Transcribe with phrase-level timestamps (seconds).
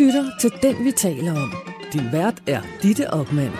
[0.00, 1.52] lytter til Den, vi taler om.
[1.92, 3.52] Din vært er Ditte Ockmann.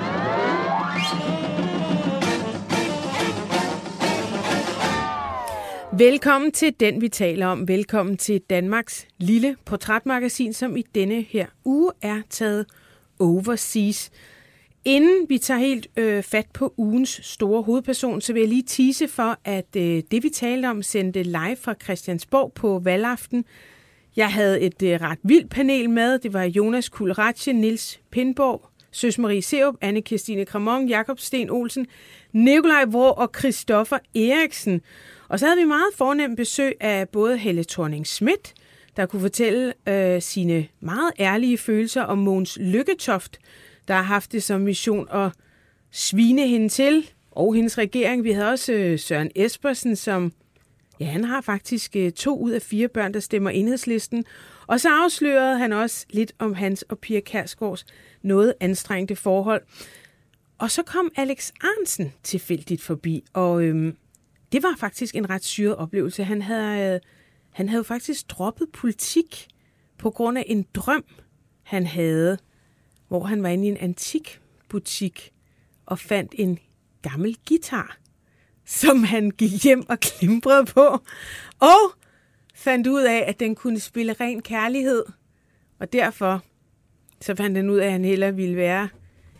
[5.99, 7.69] Velkommen til Den, vi taler om.
[7.69, 12.66] Velkommen til Danmarks lille portrætmagasin, som i denne her uge er taget
[13.19, 14.11] overseas.
[14.85, 19.09] Inden vi tager helt øh, fat på ugens store hovedperson, så vil jeg lige tise
[19.09, 23.45] for, at øh, det vi talte om sendte live fra Christiansborg på valgaften.
[24.16, 26.18] Jeg havde et øh, ret vildt panel med.
[26.18, 31.87] Det var Jonas Kulratje, Nils Pindborg, Søs Marie Seup, anne Kirstine Kramon, Jakob Sten Olsen,
[32.32, 34.80] Nikolaj Vrå og Christoffer Eriksen.
[35.28, 38.54] Og så havde vi meget fornemt besøg af både Helle thorning Schmidt,
[38.96, 43.38] der kunne fortælle øh, sine meget ærlige følelser om Måns Lykketoft,
[43.88, 45.30] der har haft det som mission at
[45.90, 48.24] svine hende til, og hendes regering.
[48.24, 50.32] Vi havde også øh, Søren Espersen, som
[51.01, 54.25] ja, han har faktisk øh, to ud af fire børn, der stemmer enhedslisten.
[54.66, 57.87] Og så afslørede han også lidt om hans og Pia Kærsgaards
[58.23, 59.63] noget anstrengte forhold.
[60.59, 63.96] Og så kom Alex Arnsen tilfældigt forbi, og øhm,
[64.53, 66.25] det var faktisk en ret syret oplevelse.
[66.25, 67.00] Han havde, øh,
[67.50, 69.47] han havde faktisk droppet politik
[69.99, 71.05] på grund af en drøm,
[71.62, 72.38] han havde,
[73.09, 75.33] hvor han var inde i en antik butik
[75.87, 76.59] og fandt en
[77.03, 77.99] gammel guitar,
[78.66, 80.98] som han gik hjem og klimprede på,
[81.60, 81.93] og
[82.54, 85.04] fandt ud af, at den kunne spille ren kærlighed.
[85.81, 86.44] Og derfor
[87.21, 88.88] så fandt han ud af, at han hellere ville være,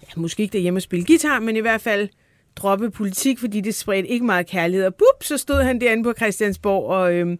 [0.03, 2.09] ja, måske ikke derhjemme og spille guitar, men i hvert fald
[2.57, 4.87] droppe politik, fordi det spredte ikke meget kærlighed.
[4.87, 7.39] Og bup, så stod han derinde på Christiansborg, og, øhm,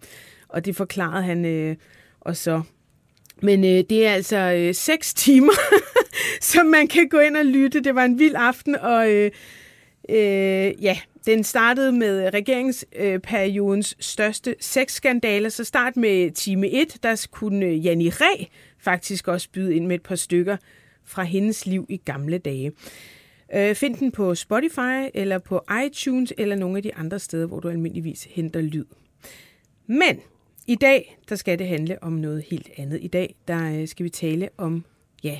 [0.49, 1.75] og det forklarede han øh,
[2.21, 2.61] og så.
[3.41, 5.53] Men øh, det er altså øh, seks timer,
[6.51, 7.83] som man kan gå ind og lytte.
[7.83, 9.31] Det var en vild aften, og øh,
[10.09, 15.49] øh, ja, den startede med regeringsperiodens største sexskandale.
[15.49, 18.47] Så start med time 1, der kunne Janni Re
[18.79, 20.57] faktisk også byde ind med et par stykker
[21.03, 22.71] fra hendes liv i gamle dage.
[23.55, 27.59] Øh, find den på Spotify eller på iTunes eller nogle af de andre steder, hvor
[27.59, 28.85] du almindeligvis henter lyd.
[29.87, 30.19] Men
[30.67, 32.99] i dag, der skal det handle om noget helt andet.
[33.01, 34.85] I dag, der øh, skal vi tale om,
[35.23, 35.39] ja,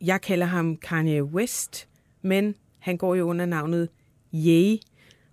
[0.00, 1.88] jeg kalder ham Kanye West,
[2.22, 3.88] men han går jo under navnet
[4.34, 4.78] Ye.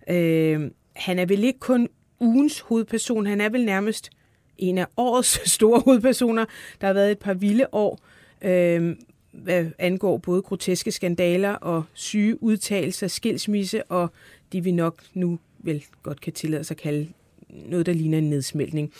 [0.08, 1.88] Øh, han er vel ikke kun
[2.20, 4.10] ugens hovedperson, han er vel nærmest
[4.58, 6.44] en af årets store hovedpersoner.
[6.80, 7.98] Der har været et par vilde år,
[8.42, 8.96] øh,
[9.32, 14.08] hvad angår både groteske skandaler og syge udtalelser, skilsmisse og
[14.52, 17.08] det vi nok nu vel godt kan tillade sig at kalde
[17.48, 18.92] noget, der ligner en nedsmeltning.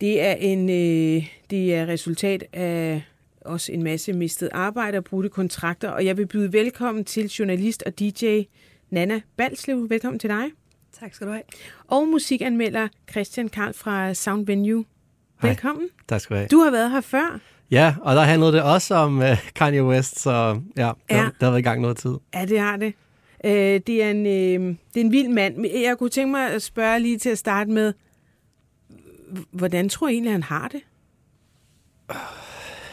[0.00, 3.02] Det er, en, øh, det er resultat af
[3.44, 7.82] også en masse mistet arbejde og brudte kontrakter, og jeg vil byde velkommen til journalist
[7.86, 8.42] og DJ
[8.90, 9.90] Nana Balslev.
[9.90, 10.44] Velkommen til dig.
[11.00, 11.42] Tak skal du have.
[11.88, 14.84] Og musikanmelder Christian Karl fra Sound Venue.
[15.42, 15.82] Velkommen.
[15.82, 16.04] Hej.
[16.08, 16.48] Tak skal du have.
[16.48, 17.40] Du har været her før.
[17.70, 19.24] Ja, og der handlede det også om uh,
[19.54, 20.30] Kanye West, så
[20.76, 21.16] ja, der, ja.
[21.16, 22.14] der har været i gang noget tid.
[22.34, 22.94] Ja, det har det.
[23.44, 23.50] Uh,
[23.86, 25.66] det, er en, uh, det er en vild mand.
[25.66, 27.92] Jeg kunne tænke mig at spørge lige til at starte med,
[29.50, 30.80] hvordan tror jeg egentlig, han har det?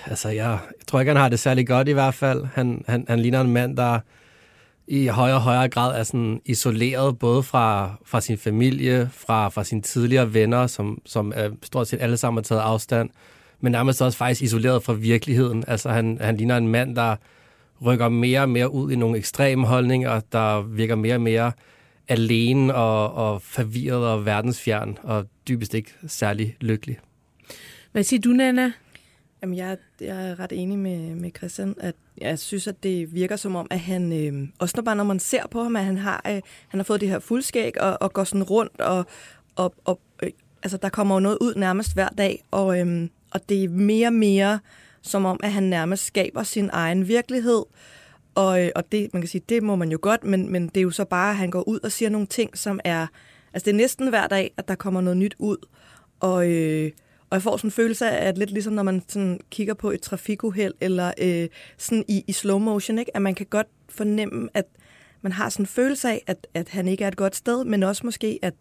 [0.10, 2.46] Altså, jeg, jeg tror ikke, han har det særlig godt i hvert fald.
[2.54, 4.00] Han, han, han ligner en mand, der
[4.88, 9.64] i højere og højere grad er sådan isoleret, både fra, fra sin familie, fra, fra
[9.64, 13.10] sine tidligere venner, som, som er stort set alle sammen har taget afstand,
[13.62, 15.64] men nærmest også faktisk isoleret fra virkeligheden.
[15.68, 17.16] Altså han, han ligner en mand, der
[17.86, 21.52] rykker mere og mere ud i nogle ekstreme holdninger, der virker mere og mere
[22.08, 27.00] alene og, og forvirret og verdensfjern, og dybest ikke særlig lykkelig.
[27.92, 28.72] Hvad siger du, Nana?
[29.42, 33.36] Jamen, jeg, jeg er ret enig med, med Christian, at jeg synes, at det virker
[33.36, 35.98] som om, at han, øh, også når, bare når man ser på ham, at han
[35.98, 39.06] har, øh, han har fået det her fuldskæg og, og går sådan rundt, og,
[39.56, 40.32] og, og øh,
[40.64, 44.08] altså, der kommer jo noget ud nærmest hver dag, og, øh, og det er mere
[44.08, 44.60] og mere
[45.02, 47.64] som om, at han nærmest skaber sin egen virkelighed,
[48.36, 50.78] og, øh, og det, man kan sige, det må man jo godt, men, men det
[50.78, 53.08] er jo så bare, at han går ud og siger nogle ting, som er,
[53.54, 55.58] altså det er næsten hver dag, at der kommer noget nyt ud,
[56.20, 56.92] og, øh,
[57.30, 59.92] og jeg får sådan en følelse af, at lidt ligesom når man sådan kigger på
[59.92, 61.48] et trafikuheld, eller øh,
[61.78, 63.16] sådan i, i slow motion, ikke?
[63.16, 64.66] at man kan godt fornemme, at
[65.22, 67.84] man har sådan en følelse af, at, at han ikke er et godt sted, men
[67.84, 68.54] også måske, at,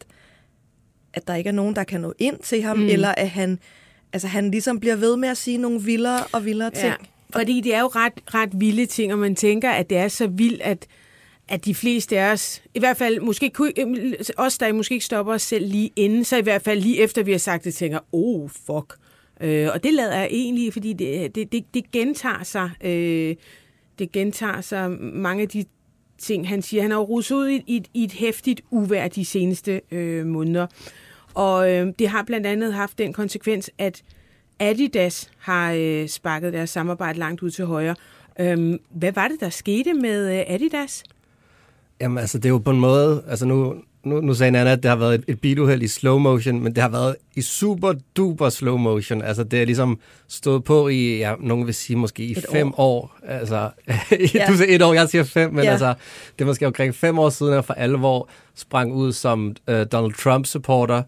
[1.14, 2.88] at der ikke er nogen, der kan nå ind til ham, mm.
[2.88, 3.58] eller at han,
[4.12, 6.94] altså, han ligesom bliver ved med at sige nogle vildere og vildere ting.
[7.00, 10.08] Ja, fordi det er jo ret, ret vilde ting, og man tænker, at det er
[10.08, 10.86] så vildt, at
[11.48, 15.34] at de fleste af os, i hvert fald måske øh, os, der måske ikke stopper
[15.34, 17.98] os selv lige inden, så i hvert fald lige efter vi har sagt det, tænker,
[18.12, 18.96] oh fuck.
[19.40, 22.70] Øh, og det lader jeg egentlig, fordi det, det, det, det gentager sig.
[22.84, 23.36] Øh,
[23.98, 25.64] det gentager sig mange af de
[26.18, 26.82] ting, han siger.
[26.82, 30.66] Han har jo ruset ud i, i, i et hæftigt uvær de seneste øh, måneder.
[31.34, 34.02] Og øh, det har blandt andet haft den konsekvens, at
[34.58, 37.94] Adidas har øh, sparket deres samarbejde langt ud til højre.
[38.40, 41.04] Øh, hvad var det, der skete med øh, Adidas?
[42.00, 43.74] Jamen altså, det er jo på en måde, altså nu,
[44.06, 46.74] nu, nu sagde Nana, at det har været et, et biluheld i slow motion, men
[46.74, 49.22] det har været i super duper slow motion.
[49.22, 49.98] Altså det er ligesom
[50.28, 52.78] stået på i, ja, nogen vil sige måske i et fem år.
[52.78, 53.18] år.
[53.22, 53.70] Altså,
[54.34, 54.46] ja.
[54.48, 55.70] du siger et år, jeg siger fem, men ja.
[55.70, 55.94] altså,
[56.38, 60.12] det er måske omkring fem år siden, at for alvor sprang ud som uh, Donald
[60.12, 61.02] Trump-supporter.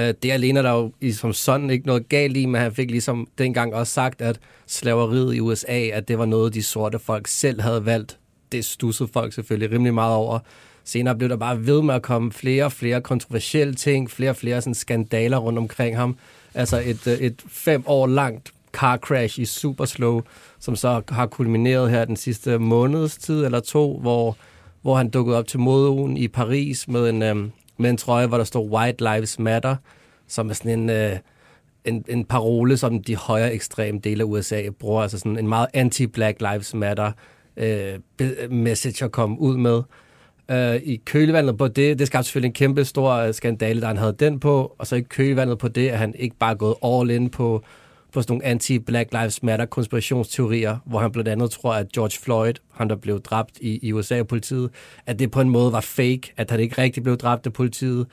[0.00, 2.74] Uh, det alene er der jo i, som sådan ikke noget galt i, men han
[2.74, 6.98] fik ligesom dengang også sagt, at slaveriet i USA, at det var noget, de sorte
[6.98, 8.18] folk selv havde valgt.
[8.54, 10.38] Det stussede folk selvfølgelig rimelig meget over.
[10.84, 14.36] Senere blev der bare ved med at komme flere og flere kontroversielle ting, flere og
[14.36, 16.16] flere sådan, skandaler rundt omkring ham.
[16.54, 20.20] Altså et, øh, et fem år langt car crash i super slow,
[20.58, 24.36] som så har kulmineret her den sidste måneds tid eller to, hvor,
[24.82, 28.36] hvor han dukkede op til modeugen i Paris med en, øhm, med en trøje, hvor
[28.36, 29.76] der står White Lives Matter,
[30.28, 31.16] som er sådan en, øh,
[31.84, 35.66] en, en parole, som de højere ekstreme dele af USA bruger, altså sådan en meget
[35.76, 37.12] anti-Black Lives Matter
[37.56, 37.98] øh,
[38.50, 39.82] message at komme ud med
[40.50, 41.98] øh, i kølvandet på det.
[41.98, 44.96] Det skabte selvfølgelig en kæmpe stor øh, skandale, da han havde den på, og så
[44.96, 47.64] i kølvandet på det, at han ikke bare gået all in på,
[48.12, 52.54] på sådan nogle anti-Black Lives Matter konspirationsteorier, hvor han blandt andet tror, at George Floyd,
[52.72, 54.70] han der blev dræbt i, i USA af politiet,
[55.06, 58.06] at det på en måde var fake, at han ikke rigtig blev dræbt af politiet.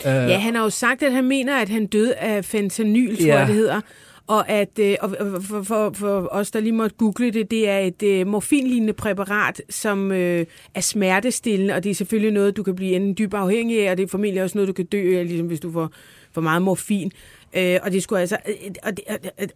[0.00, 3.26] Uh, ja, han har jo sagt, at han mener, at han døde af fentanyl, tror
[3.26, 3.38] ja.
[3.38, 3.80] jeg det hedder
[4.26, 5.10] og at øh, og
[5.42, 9.62] for, for, for os, der lige måtte google det, det er et øh, morfinlignende præparat,
[9.70, 13.86] som øh, er smertestillende, og det er selvfølgelig noget, du kan blive enten dybt afhængig
[13.86, 15.90] af, og det er formentlig også noget, du kan dø af, ligesom hvis du får
[16.32, 17.12] for meget morfin.
[17.56, 18.36] Øh, og det skulle altså...
[18.48, 19.48] Øh, og det, og, og,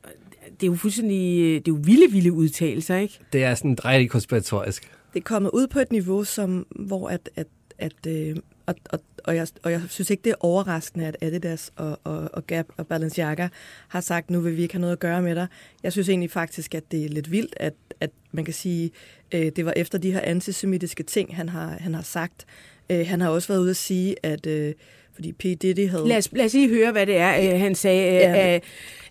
[0.60, 1.38] det er jo fuldstændig...
[1.66, 3.18] Det er jo vilde, vilde udtalelser, ikke?
[3.32, 4.92] Det er sådan rigtig konspiratorisk.
[5.14, 7.46] Det er kommet ud på et niveau, som, hvor at, at,
[7.78, 8.36] at øh,
[8.68, 12.30] og, og, og, jeg, og jeg synes ikke, det er overraskende, at Adidas og, og,
[12.32, 13.48] og Gap og Balenciaga
[13.88, 15.46] har sagt, nu vil vi ikke have noget at gøre med dig.
[15.82, 18.90] Jeg synes egentlig faktisk, at det er lidt vildt, at, at man kan sige,
[19.34, 22.46] øh, det var efter de her antisemitiske ting, han har, han har sagt.
[22.90, 24.46] Øh, han har også været ude at sige, at...
[24.46, 24.74] Øh,
[25.14, 25.42] fordi P.
[25.42, 26.08] Diddy havde...
[26.08, 28.34] Lad os, lad os lige høre, hvad det er, øh, han sagde øh, ja.
[28.34, 28.62] af,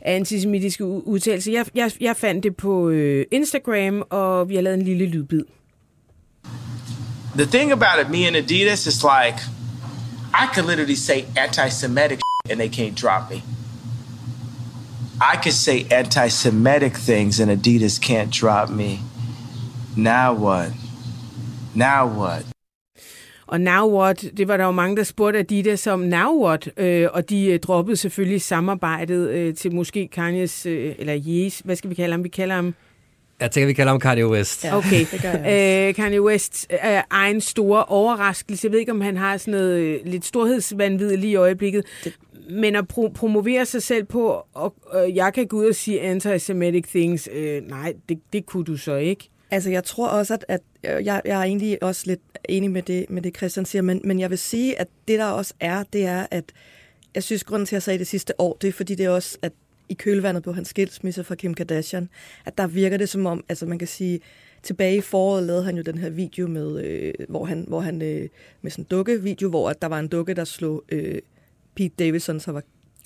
[0.01, 1.51] af antisemitiske udtalelser.
[1.51, 5.43] Jeg, jeg, jeg fandt det på øh, Instagram, og vi har lavet en lille lydbid
[7.37, 9.37] the thing about it, me and Adidas, is like
[10.33, 12.19] I could literally say anti-Semitic
[12.49, 13.43] and they can't drop me.
[15.21, 18.99] I could say anti-Semitic things and Adidas can't drop me.
[19.95, 20.71] Now what?
[21.75, 22.43] Now what?
[23.47, 27.07] Og Now What, det var der jo mange, der spurgte Adidas om Now What, øh,
[27.13, 31.89] og de øh, droppede selvfølgelig samarbejdet øh, til måske Kanye's, øh, eller Yeez, hvad skal
[31.89, 32.23] vi kalde ham?
[32.23, 32.73] Vi kalder ham
[33.39, 34.63] jeg tænker, vi kalder ham Kanye West.
[34.63, 35.05] Ja, okay.
[35.11, 38.65] det gør jeg øh, Kanye West er egen store overraskelse.
[38.65, 41.85] Jeg ved ikke, om han har sådan noget øh, lidt storhedsvandvid lige i øjeblikket.
[42.03, 42.13] Det.
[42.49, 46.11] Men at pro- promovere sig selv på, og øh, jeg kan gå ud og sige
[46.11, 49.29] anti-Semitic things, øh, nej, det, det kunne du så ikke.
[49.51, 52.19] Altså, jeg tror også, at, at øh, jeg, jeg er egentlig også lidt
[52.49, 55.25] enig med det, med det Christian siger, men, men jeg vil sige, at det der
[55.25, 56.43] også er, det er, at
[57.15, 59.09] jeg synes, grunden til, at jeg sagde det sidste år, det er, fordi det er
[59.09, 59.51] også, at
[59.89, 62.09] i kølvandet på hans skilsmisse fra Kim Kardashian,
[62.45, 64.19] at der virker det som om, altså man kan sige,
[64.63, 68.01] tilbage i foråret lavede han jo den her video med, øh, hvor han, hvor han
[68.01, 68.29] øh,
[68.61, 71.19] med sådan en dukke-video, hvor at der var en dukke, der slog øh,
[71.75, 72.63] Pete Davidson, så var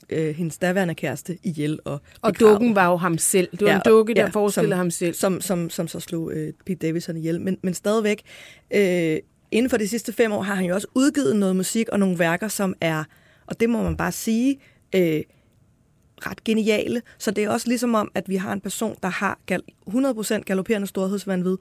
[0.10, 1.80] øh, hendes daværende kæreste ihjel.
[1.86, 3.50] Og, og dukken var jo ham selv.
[3.52, 5.14] Det var ja, en dukke, der ja, forestillede som, ham selv.
[5.14, 7.42] Som, som, som så slog øh, Pete Davidson ihjel.
[7.42, 8.22] Men, men stadigvæk,
[8.72, 9.18] øh,
[9.52, 12.20] inden for de sidste fem år har han jo også udgivet noget musik og nogle
[12.20, 13.04] værker, som er,
[13.46, 14.60] og det må man bare sige,
[14.96, 15.22] øh,
[16.28, 17.02] ret geniale.
[17.18, 19.40] Så det er også ligesom om, at vi har en person, der har
[19.90, 21.58] 100% galopperende storhedsvandvid.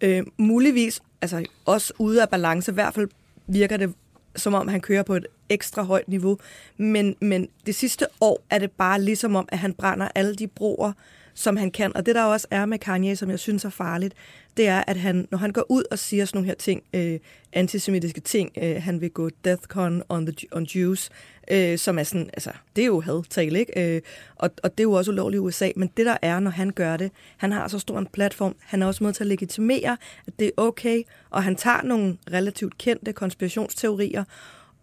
[0.00, 3.08] Øh, muligvis, altså også ude af balance, i hvert fald
[3.46, 3.94] virker det
[4.36, 6.38] som om, han kører på et ekstra højt niveau.
[6.76, 10.46] Men, men det sidste år er det bare ligesom om, at han brænder alle de
[10.46, 10.92] broer,
[11.34, 11.96] som han kan.
[11.96, 14.14] Og det der også er med Kanye, som jeg synes er farligt,
[14.56, 17.18] det er, at han, når han går ud og siger sådan nogle her ting, øh,
[17.52, 21.10] antisemitiske ting, øh, han vil gå deathcon on, the, on Jews,
[21.50, 23.96] øh, som er sådan, altså, det er jo hadtale, ikke?
[23.96, 24.02] Øh,
[24.36, 26.70] og, og det er jo også ulovligt i USA, men det der er, når han
[26.70, 29.96] gør det, han har så stor en platform, han er også med til at legitimere,
[30.26, 34.24] at det er okay, og han tager nogle relativt kendte konspirationsteorier,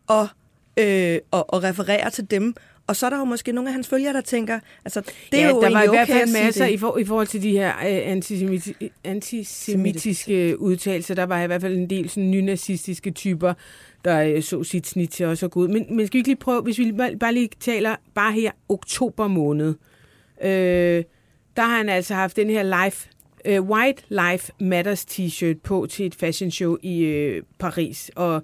[0.07, 0.27] og,
[0.77, 2.55] øh, og, og refererer til dem,
[2.87, 5.01] og så er der jo måske nogle af hans følgere, der tænker, altså,
[5.31, 7.27] det er ja, jo der var i okay hvert fald masser i, for, i forhold
[7.27, 11.15] til de her øh, antisemiti- antisemitiske udtalelser.
[11.15, 13.53] Der var i hvert fald en del sådan nynazistiske typer,
[14.05, 15.67] der øh, så sit snit til også at gå ud.
[15.67, 19.27] Men, men skal vi ikke lige prøve, hvis vi bare lige taler bare her oktober
[19.27, 19.75] måned,
[20.43, 21.03] øh,
[21.57, 23.09] der har han altså haft den her life,
[23.45, 28.11] øh, White Life Matters t-shirt på til et fashion show i øh, Paris.
[28.15, 28.43] Og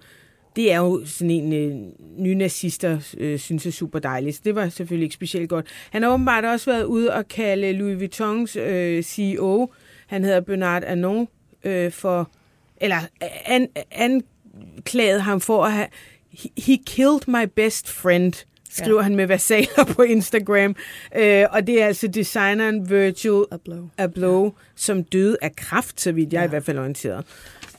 [0.55, 1.75] det er jo sådan en øh,
[2.17, 4.35] nynazister, øh, synes er super dejligt.
[4.35, 5.65] Så det var selvfølgelig ikke specielt godt.
[5.91, 9.71] Han har åbenbart også været ude og kalde Louis Vuittons øh, CEO,
[10.07, 11.29] han hedder Bernard Arnault,
[11.63, 12.31] øh, for,
[12.77, 12.97] eller
[13.45, 15.87] an, anklagede ham for at have,
[16.31, 18.33] he, he killed my best friend,
[18.71, 19.03] skriver ja.
[19.03, 20.75] han med versaler på Instagram.
[21.15, 24.49] Øh, og det er altså designeren Virgil Abloh, Abloh ja.
[24.75, 26.45] som døde af kraft, så vidt jeg ja.
[26.45, 27.25] i hvert fald orienteret.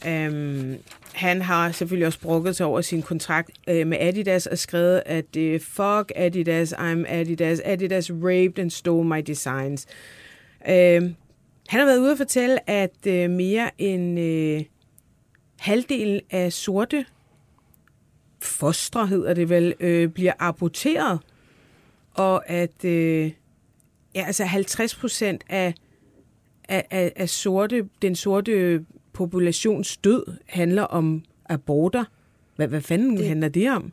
[0.07, 0.79] Øhm,
[1.13, 5.37] han har selvfølgelig også brugget sig over sin kontrakt øh, med Adidas og skrevet, at
[5.37, 9.87] øh, fuck Adidas, I'm Adidas, Adidas raped and stole my designs.
[10.69, 11.15] Øhm,
[11.69, 14.65] han har været ude og fortælle, at øh, mere end øh,
[15.59, 17.05] halvdelen af sorte
[18.43, 21.21] fostre, hedder det vel, øh, bliver aborteret,
[22.15, 23.33] og at øh,
[24.15, 25.75] ja, altså 50 procent af,
[26.69, 32.05] af, af, af sorte, den sorte populations død handler om aborter.
[32.57, 33.93] Hvad, hvad fanden det, handler det om?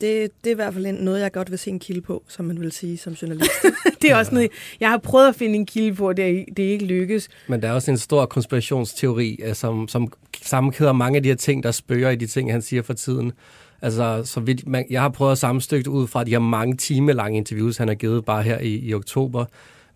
[0.00, 2.44] Det, det er i hvert fald noget, jeg godt vil se en kilde på, som
[2.44, 3.50] man vil sige som journalist.
[4.02, 6.44] det er også noget, jeg har prøvet at finde en kilde på, og det er,
[6.56, 7.28] det er ikke lykkes.
[7.48, 11.36] Men der er også en stor konspirationsteori, øh, som, som sammenkæder mange af de her
[11.36, 13.32] ting, der spørger i de ting, han siger for tiden.
[13.82, 17.36] Altså, så vidt, man, jeg har prøvet at sammenstykke ud fra de her mange timelange
[17.36, 19.44] interviews, han har givet bare her i, i oktober.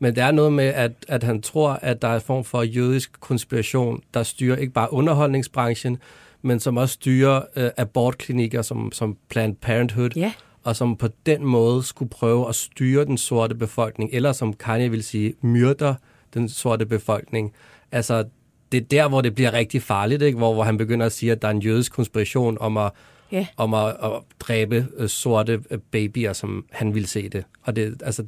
[0.02, 2.62] Men der er noget med, at, at han tror, at der er en form for
[2.62, 5.99] jødisk konspiration, der styrer ikke bare underholdningsbranchen,
[6.42, 10.33] men som også styrer øh, abortklinikker som, som Planned Parenthood, Ja.
[10.62, 14.90] og som på den måde skulle prøve at styre den sorte befolkning, eller som Kanye
[14.90, 15.95] vil sige, myrder
[16.35, 17.52] den sorte befolkning.
[17.92, 18.25] Altså,
[18.73, 20.38] det er der, hvor det bliver rigtig farligt, ikke?
[20.38, 22.90] Hvor, hvor han begynder at sige, at der er en jødisk konspiration om at,
[23.33, 23.47] Ja.
[23.57, 27.45] om at, at dræbe øh, sorte øh, babyer, som han vil se det.
[27.62, 28.23] Og det, altså,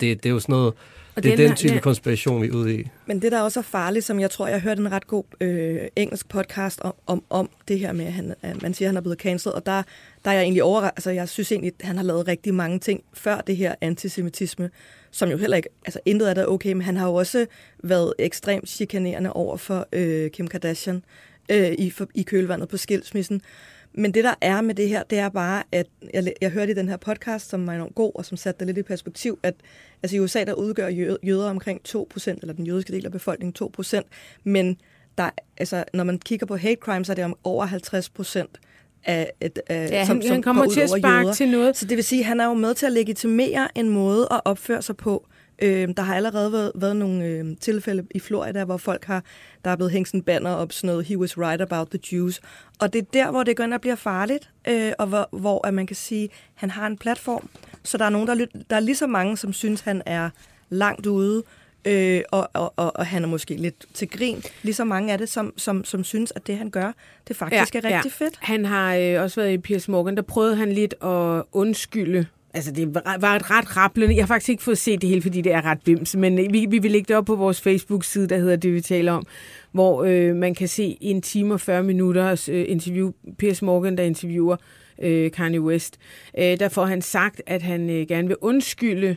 [0.00, 0.74] det, det er jo sådan noget,
[1.16, 1.80] Og det er den den type ja.
[1.80, 2.88] konspiration, vi er ude i.
[3.06, 5.78] Men det, der også er farligt, som jeg tror, jeg hørte en ret god øh,
[5.96, 8.96] engelsk podcast om, om, om det her med, at, han, at man siger, at han
[8.96, 9.82] er blevet cancelled, og der,
[10.24, 10.96] der er jeg egentlig overrasket.
[10.96, 14.70] Altså, jeg synes egentlig, at han har lavet rigtig mange ting før det her antisemitisme,
[15.10, 17.46] som jo heller ikke, altså intet af det er okay, men han har jo også
[17.84, 21.02] været ekstremt chikanerende over for øh, Kim Kardashian
[21.50, 23.42] øh, i, for, i kølvandet på skilsmissen.
[23.92, 26.74] Men det, der er med det her, det er bare, at jeg, jeg hørte i
[26.74, 29.54] den her podcast, som var enormt god, og som satte det lidt i perspektiv, at
[30.02, 33.70] altså i USA, der udgør jø- jøder omkring 2%, eller den jødiske del af befolkningen
[33.80, 34.00] 2%,
[34.44, 34.76] men
[35.18, 38.60] der, altså, når man kigger på hate crimes, så er det om over 50 procent
[39.04, 41.32] af, af, af Ja, han, han kommer til at sparke jøder.
[41.32, 41.76] til noget.
[41.76, 44.40] Så det vil sige, at han er jo med til at legitimere en måde at
[44.44, 45.26] opføre sig på.
[45.62, 49.24] Øh, der har allerede været, været nogle øh, tilfælde i Florida, hvor folk har,
[49.64, 52.40] der er blevet hængt sådan banner op, sådan noget, he was right about the Jews.
[52.78, 55.66] Og det er der, hvor det går ind og bliver farligt, øh, og hvor, hvor
[55.66, 57.48] at man kan sige, han har en platform.
[57.82, 60.30] Så der er nogen, der, der er lige så mange, som synes, han er
[60.70, 61.42] langt ude,
[61.84, 64.42] øh, og, og, og, og han er måske lidt til grin.
[64.62, 66.92] Lige så mange af det, som, som, som synes, at det, han gør,
[67.28, 68.34] det faktisk er rigtig fedt.
[68.40, 72.26] Han har øh, også været i Piers Morgan, der prøvede han lidt at undskylde.
[72.54, 74.14] Altså, det var et ret rapplende.
[74.14, 76.52] Jeg har faktisk ikke fået set det hele, fordi det er ret bims, men øh,
[76.52, 79.26] vi, vi vil lægge det op på vores Facebook-side, der hedder det, vi taler om,
[79.72, 83.12] hvor øh, man kan se en time og 40 minutters øh, interview.
[83.38, 84.56] Piers Morgan, der interviewer
[85.02, 85.98] øh, Kanye West.
[86.38, 89.16] Øh, der får han sagt, at han øh, gerne vil undskylde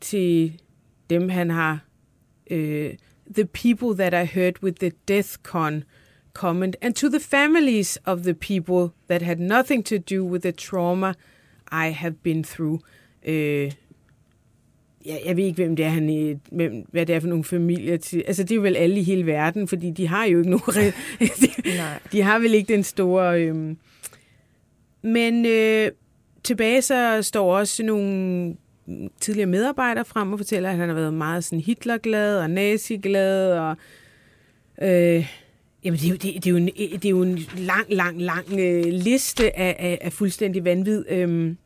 [0.00, 0.60] til
[1.10, 1.84] dem, han har
[2.50, 2.94] Øh,
[3.34, 5.84] the people that I heard with the DeathCon
[6.34, 10.52] comment, and to the families of the people that had nothing to do with the
[10.52, 11.14] trauma
[11.88, 12.80] i have been through.
[13.28, 13.70] Uh,
[15.06, 17.44] jeg, jeg ved ikke, hvem det er, han, er- hvem, hvad det er for nogle
[17.44, 17.96] familier.
[17.96, 18.24] Til.
[18.26, 20.92] Altså, det er jo vel alle i hele verden, fordi de har jo ikke nogen...
[21.20, 21.48] de,
[22.12, 23.42] de har vel ikke den store...
[23.42, 23.78] Øhm.
[25.02, 25.90] Men øh,
[26.44, 28.56] tilbage så står også nogle
[29.20, 33.58] tidligere medarbejdere frem og fortæller, at han har været meget sådan Hitlerglad og naziglad.
[33.58, 33.76] Og,
[34.82, 35.26] øh,
[35.84, 38.22] jamen, det er, jo, det, det, er jo en, det er jo en lang, lang,
[38.22, 41.04] lang øh, liste af, af, af fuldstændig vanvid.
[41.08, 41.56] Øhm,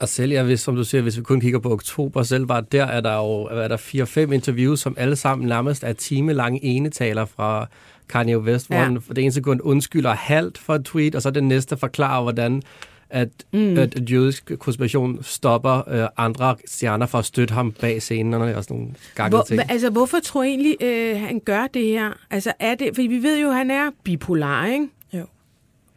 [0.00, 2.64] Og selv, jeg, hvis, som du siger, hvis vi kun kigger på oktober, selv bare
[2.72, 7.24] der er der jo er der fire-fem interviews, som alle sammen nærmest er timelange enetaler
[7.24, 7.66] fra
[8.08, 8.82] Kanye West, hvor Ja.
[8.84, 12.22] han for det ene sekund undskylder halvt for et tweet, og så det næste forklarer,
[12.22, 12.62] hvordan
[13.10, 13.78] at, mm.
[13.78, 18.76] at jødisk konspiration stopper øh, andre stjerner for at støtte ham bag scenerne og sådan
[18.76, 19.60] nogle gange hvor, ting.
[19.70, 22.12] altså, hvorfor tror jeg egentlig, øh, han gør det her?
[22.30, 24.88] Altså, er det, fordi vi ved jo, at han er bipolar, ikke?
[25.12, 25.24] Jo.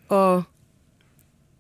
[0.10, 0.44] Og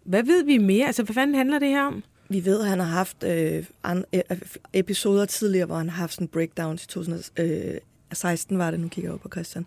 [0.05, 0.85] hvad ved vi mere?
[0.85, 2.03] Altså, hvad fanden handler det her om?
[2.33, 4.37] Vi ved, at han har haft øh, an, øh, øh
[4.73, 9.11] episoder tidligere, hvor han har haft sådan breakdowns i 2016, var det, nu kigger jeg
[9.11, 9.65] over på Christian.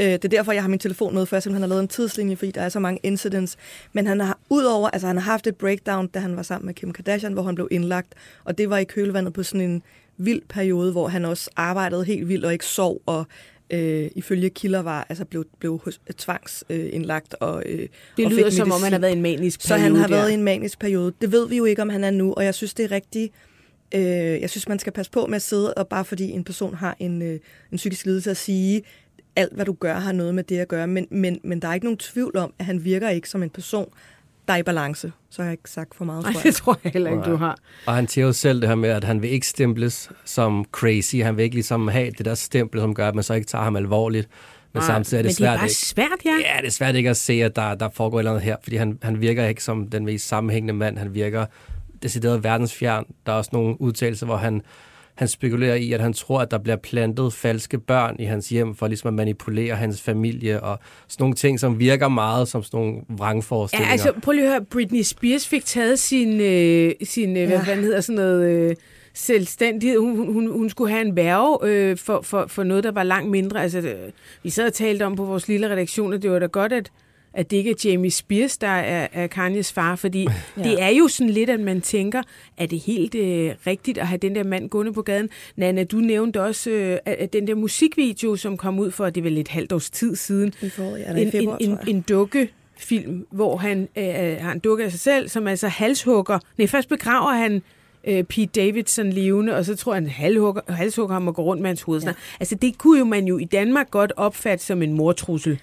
[0.00, 1.88] Øh, det er derfor, jeg har min telefon med, for jeg simpelthen har lavet en
[1.88, 3.56] tidslinje, fordi der er så mange incidents.
[3.92, 6.74] Men han har udover, altså han har haft et breakdown, da han var sammen med
[6.74, 9.82] Kim Kardashian, hvor han blev indlagt, og det var i kølvandet på sådan en
[10.16, 13.26] vild periode, hvor han også arbejdede helt vildt og ikke sov, og
[13.70, 18.72] øh, ifølge kilder var, altså blev, blev hos- tvangsindlagt og, øh, Det og lyder som
[18.72, 20.16] om, han har været i en manisk Så periode han har der.
[20.16, 21.12] været i en manisk periode.
[21.20, 23.32] Det ved vi jo ikke, om han er nu, og jeg synes, det er rigtigt.
[23.94, 24.00] Øh,
[24.40, 26.96] jeg synes, man skal passe på med at sidde, og bare fordi en person har
[26.98, 27.38] en, øh,
[27.72, 28.82] en psykisk lidelse, at sige,
[29.36, 30.86] alt hvad du gør har noget med det at gøre.
[30.86, 33.50] Men, men, men der er ikke nogen tvivl om, at han virker ikke som en
[33.50, 33.88] person,
[34.48, 35.12] der er i balance.
[35.30, 36.42] Så har jeg ikke sagt for meget, tror jeg.
[36.42, 37.56] det tror jeg heller ikke, du har.
[37.86, 41.16] Og han siger jo selv det her med, at han vil ikke stemples som crazy.
[41.16, 43.64] Han vil ikke ligesom have det der stempel, som gør, at man så ikke tager
[43.64, 44.28] ham alvorligt.
[44.72, 45.74] Men Nej, samtidig er det men svært det er bare ikke.
[45.74, 46.30] svært, ja.
[46.54, 48.56] Ja, det er svært ikke at se, at der, der foregår et eller andet her,
[48.62, 50.98] fordi han, han virker ikke som den mest sammenhængende mand.
[50.98, 51.46] Han virker
[52.02, 53.04] decideret verdensfjern.
[53.26, 54.62] Der er også nogle udtalelser, hvor han,
[55.16, 58.74] han spekulerer i, at han tror, at der bliver plantet falske børn i hans hjem,
[58.74, 62.80] for ligesom at manipulere hans familie, og sådan nogle ting, som virker meget som sådan
[62.80, 63.92] nogle Ja, vrangforestillinger.
[63.92, 67.46] altså prøv lige at høre, Britney Spears fik taget sin, øh, sin øh, ja.
[67.64, 67.80] hvad Ja.
[67.80, 68.76] hedder sådan noget, øh,
[69.14, 69.98] selvstændighed.
[69.98, 73.02] Hun, hun- hun, hun skulle have en værve øh, for, for, for noget, der var
[73.02, 73.62] langt mindre.
[73.62, 73.96] Altså, det,
[74.42, 76.90] vi sad og talte om på vores lille redaktion, at det var da godt, at,
[77.36, 80.22] at det ikke er Jamie Spears, der er, er Kanyes far, fordi
[80.56, 80.62] ja.
[80.62, 82.22] det er jo sådan lidt, at man tænker,
[82.56, 85.28] er det helt øh, rigtigt at have den der mand gående på gaden?
[85.56, 89.22] Nana, du nævnte også øh, at, den der musikvideo, som kom ud for, det er
[89.22, 91.78] vel et halvt års tid siden, I foråret, ja, eller i en, februar, en, en,
[91.88, 96.38] en dukkefilm, hvor han øh, har en dukke af sig selv, som altså halshugger.
[96.58, 97.62] Nej, først begraver han
[98.06, 101.62] øh, Pete Davidson levende, og så tror jeg, han halshugger, halshugger ham og går rundt
[101.62, 102.02] med hans hoved.
[102.02, 102.12] Ja.
[102.40, 105.58] Altså, det kunne jo man jo i Danmark godt opfatte som en mortrussel.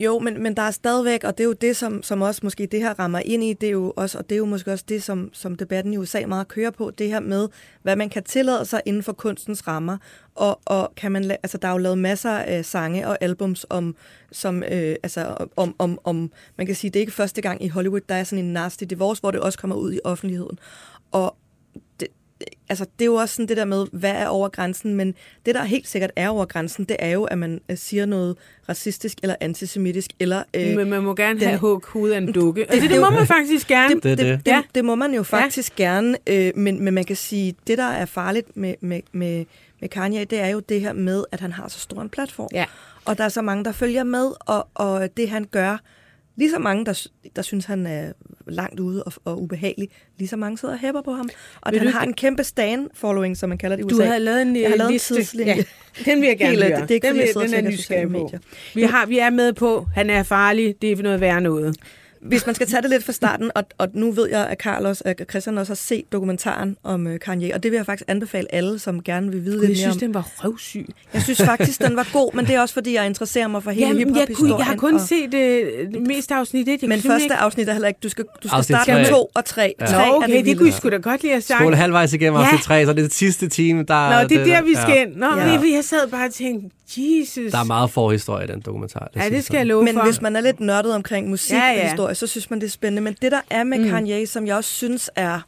[0.00, 2.66] Jo, men, men der er stadigvæk, og det er jo det, som, som også måske
[2.66, 4.84] det her rammer ind i, det er jo også, og det er jo måske også
[4.88, 7.48] det, som, som debatten i USA meget kører på, det her med,
[7.82, 9.98] hvad man kan tillade sig inden for kunstens rammer,
[10.34, 13.96] og, og kan man, altså der er jo lavet masser af sange og albums om,
[14.32, 17.68] som, øh, altså om, om, om, man kan sige, det er ikke første gang i
[17.68, 20.58] Hollywood, der er sådan en nasty divorce, hvor det også kommer ud i offentligheden,
[21.12, 21.36] og
[22.68, 25.14] altså, det er jo også sådan det der med, hvad er over grænsen, men
[25.46, 28.36] det, der helt sikkert er over grænsen, det er jo, at man øh, siger noget
[28.68, 30.42] racistisk eller antisemitisk, eller...
[30.54, 32.62] Øh, Men man må gerne den- have hug hovedet af en dukke.
[32.62, 33.94] Altså, det, det- må man faktisk gerne.
[33.94, 34.46] det, Det det, det.
[34.46, 34.56] det, Ja.
[34.56, 35.84] det, det må man jo faktisk ja.
[35.84, 39.44] gerne, øh, men, men man kan sige, det der er farligt med, med, med,
[39.80, 42.48] med Kanye, det er jo det her med, at han har så stor en platform.
[42.52, 42.64] Ja.
[43.04, 45.76] Og der er så mange, der følger med, og, og det han gør,
[46.38, 48.12] lige så mange, der, der synes, han er
[48.46, 51.28] langt ude og, og ubehagelig, lige så mange sidder og hæpper på ham.
[51.60, 54.04] Og Vil han du har en kæmpe stand-following, som man kalder det i Du USA.
[54.04, 55.14] havde lavet en, Jeg har øh, lavet en liste.
[55.14, 55.54] tidslinje.
[55.54, 55.62] Ja,
[56.12, 56.80] den vil jeg gerne Helt, høre.
[56.82, 58.12] det er ikke, den, fordi jeg den er nysgerrig på.
[58.12, 58.38] medier.
[58.74, 61.76] Vi, har, vi er med på, han er farlig, det er noget værre noget.
[62.20, 65.00] Hvis man skal tage det lidt fra starten, og, og nu ved jeg, at Carlos
[65.00, 68.54] og Christian også har set dokumentaren om uh, Kanye, og det vil jeg faktisk anbefale
[68.54, 70.00] alle, som gerne vil vide Jeg lidt mere synes, om.
[70.00, 70.86] den var røvsyg.
[71.14, 73.70] Jeg synes faktisk, den var god, men det er også, fordi jeg interesserer mig for
[73.70, 76.82] hele Jamen, jeg, kunne, jeg har kun og, set øh, det meste afsnit 1.
[76.82, 77.34] Jeg Men første ikke...
[77.34, 78.00] afsnit er heller ikke...
[78.02, 79.10] Du skal, du skal Afsnit starte med tre.
[79.12, 79.74] to og tre.
[79.80, 79.86] Ja.
[79.86, 80.58] Tre Nå, er okay, det, vilde.
[80.58, 81.60] kunne I sgu da godt lide at sagt.
[81.60, 82.40] Skåle halvvejs igennem Ja.
[82.40, 82.46] ja.
[82.46, 84.22] afsnit 3, så er det det sidste time, der...
[84.22, 85.02] Nå, det er der, vi skal ja.
[85.02, 85.14] ind.
[85.16, 85.46] Nå, Ja.
[85.52, 85.60] ja.
[85.74, 87.52] jeg sad bare og tænkte, Jesus.
[87.52, 89.08] Der er meget forhistorie i den dokumentar.
[89.16, 90.04] Ja, siger det skal jeg love Men for.
[90.04, 91.92] hvis man er lidt nørdet omkring musik Ja, ja, ja.
[91.96, 92.02] ja.
[92.02, 93.02] og historie, så synes man, det er spændende.
[93.02, 93.88] Men det, der er med mm.
[93.88, 95.40] Kanye, som jeg også synes er,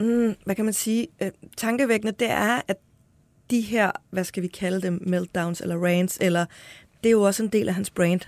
[0.00, 2.76] mm, hvad kan man sige, øh, tankevækkende, det er, at
[3.50, 6.46] de her, hvad skal vi kalde dem, meltdowns eller rants, eller
[7.02, 8.20] det er jo også en del af hans brand.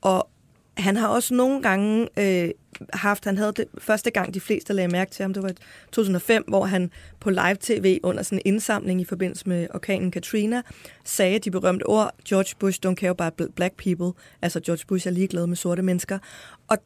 [0.00, 0.28] Og
[0.76, 2.50] han har også nogle gange øh,
[2.92, 5.54] haft, han havde det første gang, de fleste lagde mærke til ham, det var i
[5.92, 6.90] 2005, hvor han
[7.20, 10.62] på live-tv under sådan en indsamling i forbindelse med orkanen Katrina,
[11.04, 15.06] sagde de berømte ord, George Bush don't care about bl- black people, altså George Bush
[15.06, 16.18] er ligeglad med sorte mennesker.
[16.68, 16.78] Og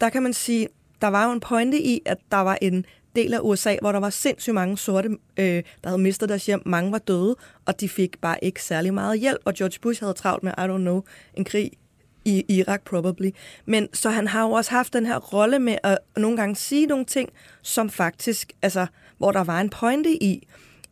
[0.00, 0.68] der kan man sige,
[1.00, 3.98] der var jo en pointe i, at der var en del af USA, hvor der
[4.00, 6.62] var sindssygt mange sorte, øh, der havde mistet deres hjem.
[6.66, 9.40] Mange var døde, og de fik bare ikke særlig meget hjælp.
[9.44, 11.02] Og George Bush havde travlt med, I don't know,
[11.34, 11.70] en krig
[12.24, 13.30] i Irak probably.
[13.66, 16.86] Men så han har jo også haft den her rolle med at nogle gange sige
[16.86, 17.28] nogle ting,
[17.62, 18.86] som faktisk, altså,
[19.18, 20.48] hvor der var en pointe i.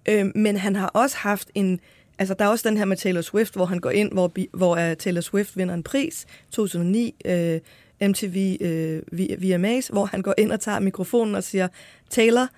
[0.09, 1.81] Øh, men han har også haft en,
[2.19, 4.73] altså der er også den her med Taylor Swift, hvor han går ind, hvor, hvor
[4.73, 7.61] uh, Taylor Swift vinder en pris, 2009, øh,
[8.03, 9.03] MTV øh,
[9.43, 11.69] VMAs, hvor han går ind og tager mikrofonen og siger,
[12.11, 12.49] Taylor,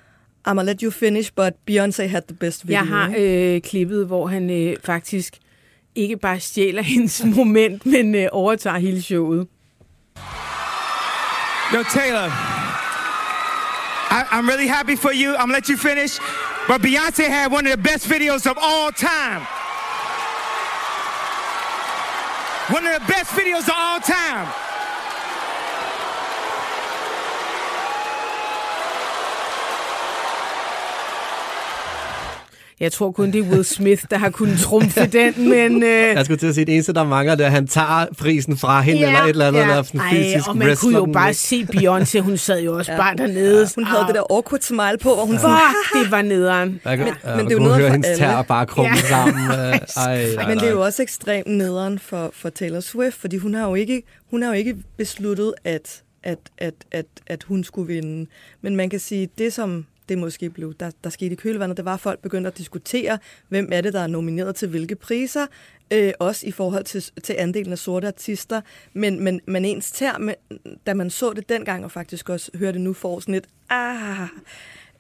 [0.49, 2.79] I'ma let you finish, but Beyoncé had the best video.
[2.79, 5.39] Jeg har øh, klippet, hvor han øh, faktisk
[5.95, 9.47] ikke bare stjæler hendes moment, men øh, overtager hele showet.
[11.75, 12.27] Yo, Taylor,
[14.11, 15.35] I, I'm really happy for you.
[15.35, 16.21] I'm gonna let you finish.
[16.69, 19.41] But Beyonce had one of the best videos of all time.
[22.77, 24.47] One of the best videos of all time.
[32.81, 35.83] Jeg tror kun, det er Will Smith, der har kunnet trumfe den, men...
[35.83, 38.07] Øh, Jeg skulle til at sige, det eneste, der mangler, det er, at han tager
[38.19, 39.67] prisen fra hende, Ja, eller et eller andet, ja.
[39.67, 41.35] der er sådan Ej, fysisk og man kunne jo bare væk.
[41.35, 42.99] se Beyoncé, hun sad jo også ja.
[42.99, 43.69] bare dernede.
[43.75, 45.57] Hun havde det der awkward smile på, og hun sådan,
[45.93, 46.81] Fuck, det var nederen.
[46.85, 49.09] Jeg kan, Men- ja, men det er jo noget høre hendes tær bare krumme Ja.
[49.09, 49.45] sammen.
[49.51, 49.57] Øh,
[49.97, 53.55] Ej, nej, Men det er jo også ekstremt nederen for, for Taylor Swift, fordi hun
[53.55, 57.95] har jo ikke, hun har jo ikke besluttet, at, at, at, at, at hun skulle
[57.95, 58.27] vinde.
[58.63, 61.85] Men man kan sige, det som det måske blev, der, der skete i kølvandet, det
[61.85, 65.47] var, at folk begyndte at diskutere, hvem er det, der er nomineret til hvilke priser,
[65.91, 68.61] øh, også i forhold til, til andelen af sorte artister.
[68.93, 70.35] Men, men, men ens term, med,
[70.87, 74.29] da man så det dengang, og faktisk også hører det nu, får sådan et, ah,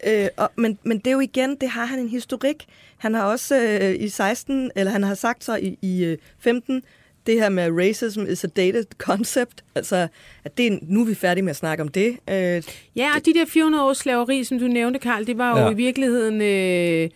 [0.07, 2.66] Øh, og, men, men det er jo igen, det har han en historik.
[2.99, 6.83] Han har også øh, i 16, eller han har sagt så i, i øh, 15,
[7.27, 9.65] det her med racism is a dated concept.
[9.75, 10.09] Altså,
[10.45, 12.17] at det er, nu er vi færdige med at snakke om det.
[12.31, 12.62] Øh,
[12.97, 15.71] Ja, og de der 400 års slaveri, som du nævnte, Karl, det var jo ja.
[15.71, 16.41] I virkeligheden...
[16.43, 17.11] Øh,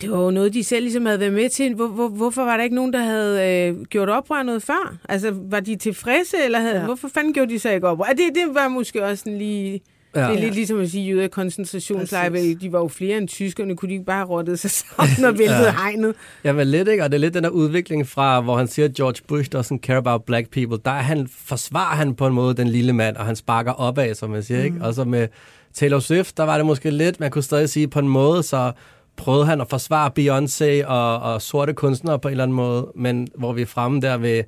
[0.00, 1.74] det var jo noget, de selv ligesom havde været med til.
[1.74, 4.96] Hvor, hvor, hvorfor var der ikke nogen, der havde øh, gjort oprør noget før?
[5.08, 6.80] Altså, var de tilfredse, eller havde, ja.
[6.80, 6.84] Ja.
[6.86, 8.04] hvorfor fanden gjorde de så ikke oprør?
[8.12, 9.80] Det, det var måske også sådan lige...
[10.14, 10.20] Ja.
[10.20, 13.28] Det er lidt ligesom at sige, at jøder i koncentrationslejre, de var jo flere end
[13.28, 15.72] tyskerne, kunne de ikke bare have rottet sig sammen og væltet ja.
[15.72, 16.14] hegnet?
[16.44, 17.04] Jamen lidt, ikke?
[17.04, 19.78] Og det er lidt den der udvikling fra, hvor han siger, at George Bush doesn't
[19.78, 20.78] care about black people.
[20.84, 24.14] Der er han, forsvarer han på en måde den lille mand, og han sparker opad,
[24.14, 24.76] som man siger, ikke?
[24.80, 25.28] Og så med
[25.74, 28.72] Taylor Swift, der var det måske lidt, man kunne stadig sige på en måde, så
[29.16, 33.28] prøvede han at forsvare Beyoncé og, og sorte kunstnere på en eller anden måde, men
[33.34, 34.42] hvor vi er fremme der ved,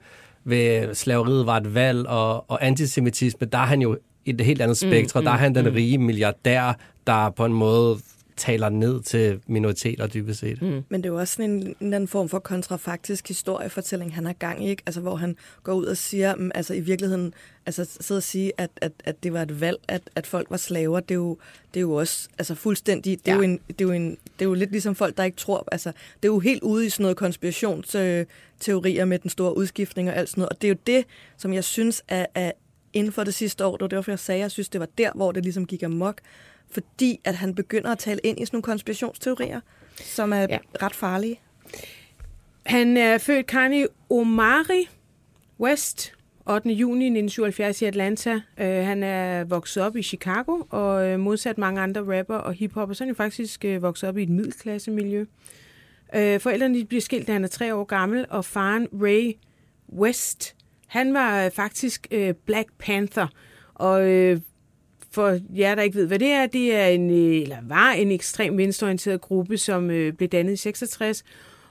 [0.44, 4.76] ved slaveriet var et valg, og, og antisemitisme, der er han jo et helt andet
[4.76, 5.22] spektrum.
[5.22, 7.98] Mm, der er han den rige milliardær, der på en måde
[8.36, 10.62] taler ned til minoriteter dybest set.
[10.62, 10.82] Mm.
[10.88, 14.26] Men det er jo også sådan en, en eller anden form for kontrafaktisk historiefortælling, han
[14.26, 14.82] har gang i, ikke?
[14.86, 17.34] Altså, hvor han går ud og siger, mm, altså i virkeligheden,
[17.66, 20.56] altså sidder og sige, at, at, at det var et valg, at, at folk var
[20.56, 21.38] slaver, det er jo,
[21.74, 23.36] det er jo også altså fuldstændig, det er, Ja.
[23.36, 25.68] jo en, det, er jo en, det er jo lidt ligesom folk, der ikke tror,
[25.72, 30.16] altså det er jo helt ude i sådan noget konspirationsteorier med den store udskiftning og
[30.16, 31.04] alt sådan noget, og det er jo det,
[31.36, 32.52] som jeg synes er, er
[32.92, 34.88] inden for det sidste år, det var derfor, jeg sagde, at jeg synes, det var
[34.98, 36.20] der, hvor det ligesom gik amok,
[36.70, 39.60] fordi at han begynder at tale ind i sådan nogle konspirationsteorier,
[39.96, 40.58] som er Ja.
[40.82, 41.40] ret farlige.
[42.66, 44.88] Han er født Kanye Omari
[45.60, 46.12] West
[46.46, 46.68] 8.
[46.70, 48.34] juni 1977 i Atlanta.
[48.34, 52.94] Uh, han er vokset op i Chicago, og uh, modsat mange andre rapper og hiphopper,
[52.94, 55.20] så er han jo faktisk uh, vokset op i et middelklassemiljø.
[56.16, 59.32] Uh, forældrene bliver skilt, da han er tre år gammel, og faren Ray
[59.92, 60.56] West,
[60.90, 63.26] han var uh, faktisk uh, Black Panther,
[63.74, 64.38] og uh,
[65.10, 68.12] for jer, der ikke ved, hvad det er, det er en, øh, eller var en
[68.12, 71.24] ekstrem venstreorienteret gruppe, som øh, blev dannet i 66,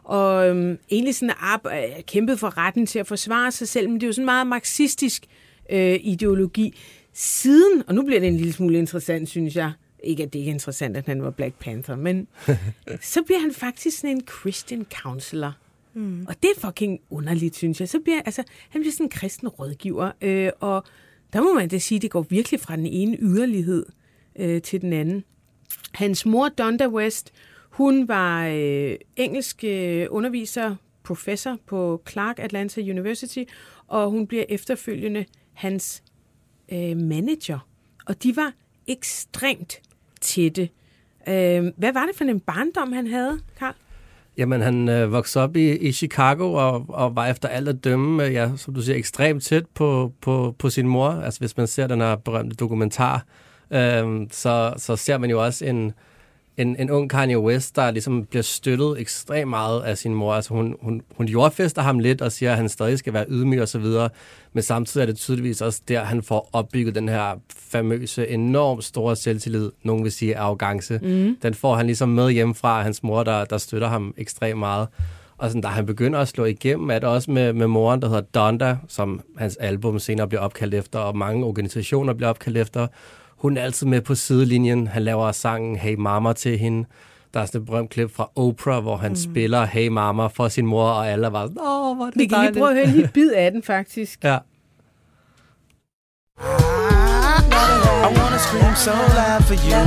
[0.03, 3.95] og øhm, egentlig sådan op, øh, kæmpet for retten til at forsvare sig selv, men
[3.95, 5.25] det er jo sådan meget marxistisk
[5.71, 6.77] øh, ideologi.
[7.13, 9.71] Siden, og nu bliver det en lille smule interessant, synes jeg,
[10.03, 12.27] ikke at det ikke er interessant, at han var Black Panther, men
[13.01, 15.58] så bliver han faktisk sådan en Christian counselor.
[15.99, 16.25] Mm.
[16.27, 17.89] Og det er fucking underligt, synes jeg.
[17.89, 20.83] Så bliver, altså, han bliver sådan en kristen rådgiver, øh, og
[21.33, 23.85] der må man da sige, at det går virkelig fra den ene yderlighed
[24.35, 25.23] øh, til den anden.
[25.93, 27.33] Hans mor, Donda West,
[27.69, 33.43] hun var øh, engelsk øh, underviser, professor på Clark Atlanta University,
[33.88, 36.03] og hun bliver efterfølgende hans
[36.71, 37.67] øh, manager.
[38.05, 38.53] Og de var
[38.88, 39.81] ekstremt
[40.21, 40.69] tætte.
[41.27, 43.75] Øh, hvad var det for en barndom, han havde, Karl?
[44.37, 48.25] Jamen, han øh, voksede op i, i Chicago og, og var efter alt at dømme,
[48.25, 51.09] øh, ja, som du siger, ekstremt tæt på, på, på sin mor.
[51.09, 53.25] Altså, hvis man ser den her berømte dokumentar,
[53.71, 55.93] øh, så, så ser man jo også en,
[56.60, 60.34] en, en ung Kanye West, der ligesom bliver støttet ekstremt meget af sin mor.
[60.34, 63.62] Altså, hun, hun, hun jordfester ham lidt og siger, at han stadig skal være ydmyg
[63.62, 64.10] og så videre.
[64.54, 69.15] Men samtidig er det tydeligvis også der, han får opbygget den her famøse, enormt store
[69.15, 71.00] selvtillid, nogen vil sige arrogance.
[71.04, 71.38] Mm.
[71.41, 74.88] Den får han ligesom med hjemmefra af hans mor, der, der støtter ham ekstremt meget.
[75.38, 78.08] Og sådan, da han begynder at slå igennem, er det også med, med moren, der
[78.08, 82.88] hedder Donda, som hans album senere bliver opkaldt efter, og mange organisationer bliver opkaldt efter.
[83.41, 84.88] Hun er altid med på sidelinjen.
[84.88, 86.88] Han laver sangen Hey Mama til hende.
[87.34, 89.15] Der er sådan et berømt klip fra Oprah, hvor han mm.
[89.15, 92.25] spiller Hey Mama for sin mor, og alle var sådan, åh, hvor er det Vi
[92.25, 94.23] kan lige dejligt." prøve at høre en lille bid af den, faktisk.
[94.23, 94.38] Ja.
[98.06, 99.80] I wanna scream so loud for you.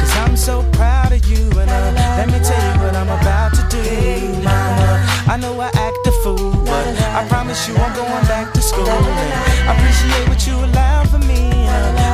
[0.00, 1.42] Cause I'm so proud of you.
[1.62, 3.82] And uh, let me tell you what I'm about to do.
[4.48, 4.90] Mama,
[5.32, 6.86] I know I act a fool, but
[7.18, 8.88] I promise you I'm going back to school.
[8.88, 9.32] And
[9.68, 10.83] I appreciate what you allow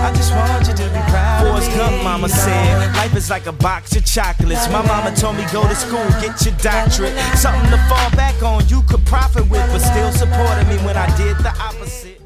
[0.06, 1.70] I just want you to be proud Forrest.
[1.76, 4.66] Gump, mama said, life is like a box of chocolates.
[4.76, 7.14] My mama told me go to school, get your doctorate.
[7.44, 11.08] Something to fall back on, you could profit with, but still supported me when I
[11.22, 12.20] did the opposite.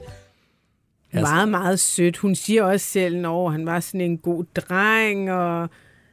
[1.12, 2.16] Meget, meget sødt.
[2.16, 5.68] Hun siger også selv, at han var sådan en god dreng, og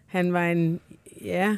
[0.08, 0.80] han var en...
[1.26, 1.56] Ja,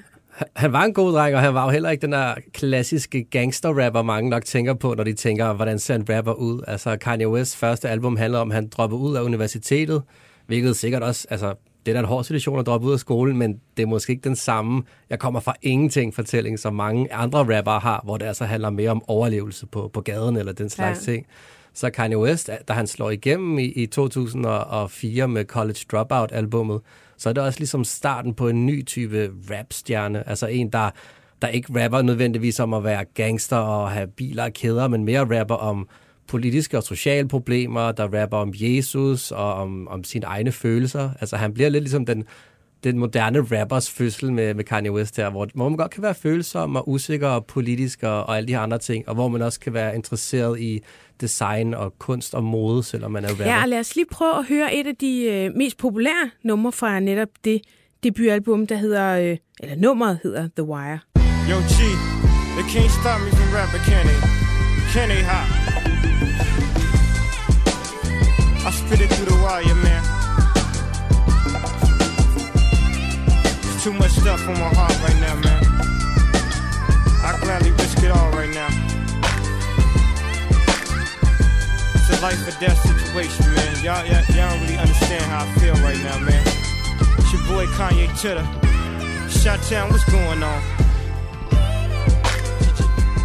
[0.56, 4.02] han var en god dreng, og han var jo heller ikke den der klassiske gangster-rapper,
[4.02, 6.62] mange nok tænker på, når de tænker, hvordan ser en rapper ud.
[6.68, 10.04] Altså Kanye West's første album handler om, at han droppede ud af universitetet,
[10.48, 11.54] hvilket sikkert også, altså
[11.86, 14.12] det er da en hård situation at droppe ud af skolen, men det er måske
[14.12, 18.26] ikke den samme, jeg kommer fra ingenting fortælling, som mange andre rappere har, hvor det
[18.26, 21.14] altså handler mere om overlevelse på, på gaden eller den slags ja.
[21.14, 21.26] ting.
[21.74, 26.82] Så Kanye West, da han slår igennem i, i 2004 med College Dropout-albummet,
[27.24, 30.30] så er det også ligesom starten på en ny type rapstjerne.
[30.30, 30.90] Altså en, der,
[31.42, 35.40] der ikke rapper nødvendigvis om at være gangster og have biler og kæder, men mere
[35.40, 35.88] rapper om
[36.28, 41.10] politiske og sociale problemer, der rapper om Jesus og om, om sine egne følelser.
[41.20, 42.26] Altså han bliver lidt ligesom den,
[42.84, 46.14] den moderne rappers fødsel med, med Kanye West her, hvor, hvor man godt kan være
[46.14, 49.42] følsom og usikker og politisk og, og alle de her andre ting, og hvor man
[49.42, 50.80] også kan være interesseret i
[51.22, 53.46] design og kunst og mode, selvom man er rapper.
[53.46, 57.00] Ja, lad os lige prøve at høre et af de øh, mest populære numre fra
[57.00, 57.62] netop det
[58.04, 61.00] debutalbum, der hedder, øh, eller nummeret hedder The Wire.
[61.50, 61.78] Yo, G,
[62.56, 64.20] they can't stop me from rapping, can they?
[64.94, 65.48] Can they hop?
[68.68, 70.13] I spit it through the wire, man.
[73.84, 75.62] Too much stuff on my heart right now, man.
[77.22, 78.70] I gladly risk it all right now.
[81.96, 83.84] It's a life or death situation, man.
[83.84, 86.44] Y'all, y'all, y'all don't really understand how I feel right now, man.
[87.18, 88.48] It's your boy Kanye Chitter.
[89.30, 90.62] Shot Town, what's going on?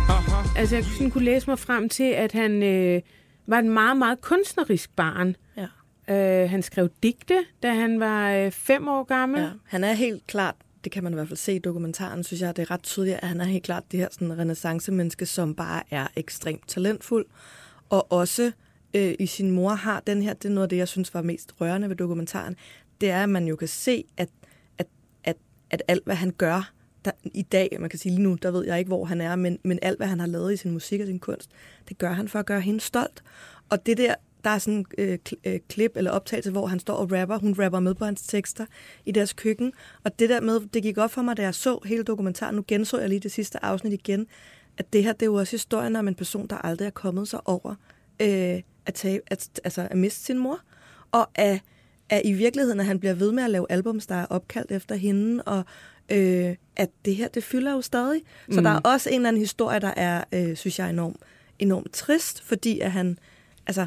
[0.08, 0.58] Uh-huh.
[0.58, 3.02] Altså, jeg sådan kunne læse mig frem til, at han øh,
[3.46, 5.36] var et meget, meget kunstnerisk barn.
[5.56, 5.66] Ja.
[6.10, 9.40] Øh, han skrev digte, da han var øh, fem år gammel.
[9.40, 12.40] Ja, han er helt klart, det kan man i hvert fald se i dokumentaren, synes
[12.40, 15.54] jeg, det er ret tydeligt, at han er helt klart det her sådan renaissance-menneske, som
[15.54, 17.26] bare er ekstremt talentfuld,
[17.88, 18.52] og også
[18.94, 21.22] øh, i sin mor har den her, det er noget af det, jeg synes var
[21.22, 22.56] mest rørende ved dokumentaren,
[23.00, 24.28] det er, at man jo kan se, at,
[24.78, 24.86] at,
[25.24, 25.36] at,
[25.70, 26.72] at alt, hvad han gør
[27.04, 29.36] der, i dag, man kan sige lige nu, der ved jeg ikke, hvor han er,
[29.36, 31.50] men, men alt, hvad han har lavet i sin musik og sin kunst,
[31.88, 33.22] det gør han for at gøre hende stolt.
[33.68, 34.14] Og det der,
[34.44, 37.38] der er sådan øh, øh, klip eller optagelse, hvor han står og rapper.
[37.38, 38.66] Hun rapper med på hans tekster
[39.06, 39.72] i deres køkken.
[40.04, 42.54] Og det der med, det gik op for mig, da jeg så hele dokumentaren.
[42.54, 44.26] Nu genså jeg lige det sidste afsnit igen.
[44.78, 47.28] At det her, det er jo også historien om en person, der aldrig er kommet
[47.28, 47.74] sig over
[48.22, 50.58] øh, at, tage, at, altså, at miste sin mor.
[51.12, 51.60] Og at,
[52.10, 54.94] at i virkeligheden, at han bliver ved med at lave albums, der er opkaldt efter
[54.94, 55.42] hende.
[55.42, 55.64] Og
[56.12, 58.20] øh, at det her, det fylder jo stadig.
[58.50, 58.64] Så Mm.
[58.64, 61.16] der er også en eller anden historie, der er, øh, synes jeg, enormt,
[61.58, 63.18] enormt trist, fordi at han,
[63.66, 63.86] altså,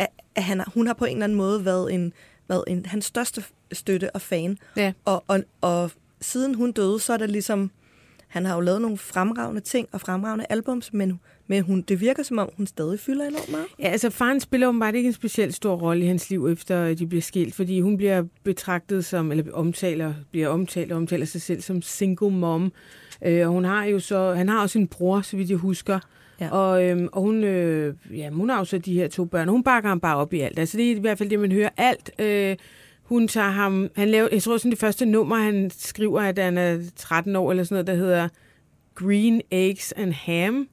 [0.00, 2.12] at, at han, hun har på en eller anden måde været en,
[2.48, 4.58] været en, hans største støtte og fan.
[4.76, 4.92] Ja.
[5.04, 7.70] Og, og, og siden hun døde, så er det ligesom,
[8.28, 12.22] han har jo lavet nogle fremragende ting og fremragende albums, men, men hun, det virker
[12.22, 13.66] som om, hun stadig fylder enormt meget.
[13.78, 16.98] Ja, altså faren spiller åbenbart ikke en specielt stor rolle i hans liv, efter at
[16.98, 21.42] de bliver skilt, fordi hun bliver betragtet som, eller omtaler, bliver omtalt og omtaler sig
[21.42, 22.72] selv som single mom.
[23.24, 25.98] Øh, og hun har jo så, han har også en bror, så vidt jeg husker.
[26.40, 26.50] Ja.
[26.50, 29.62] Og, øhm, og hun, øh, ja, hun har jo så de her to børn, hun
[29.62, 30.58] bakker ham bare op i alt.
[30.58, 32.10] Altså det er i hvert fald det, man hører alt.
[32.18, 32.56] Øh,
[33.02, 36.58] hun tager ham, han laver, jeg tror sådan det første nummer, han skriver, at han
[36.58, 38.28] er 13 år eller sådan noget, der hedder
[38.94, 40.68] Green Eggs and Ham.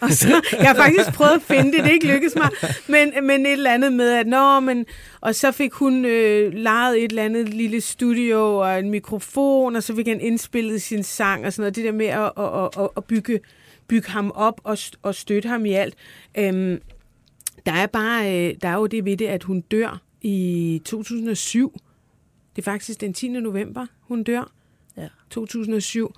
[0.00, 2.50] Og så, jeg har faktisk prøvet at finde det, det er ikke lykkedes mig,
[2.88, 4.86] men, men et eller andet med, at nå, men,
[5.20, 9.82] og så fik hun øh, lejet et eller andet lille studio og en mikrofon, og
[9.82, 12.88] så fik han indspillet sin sang og sådan noget, det der med at, at, at,
[12.96, 13.40] at bygge,
[13.92, 15.94] bygge ham op og, og støtte ham i alt.
[16.38, 16.82] Øhm,
[17.66, 21.80] der er bare, øh, der er jo det ved det, at hun dør i 2007.
[22.56, 23.28] Det er faktisk den 10.
[23.28, 24.52] november, hun dør.
[24.96, 25.08] Ja.
[25.30, 26.14] 2007.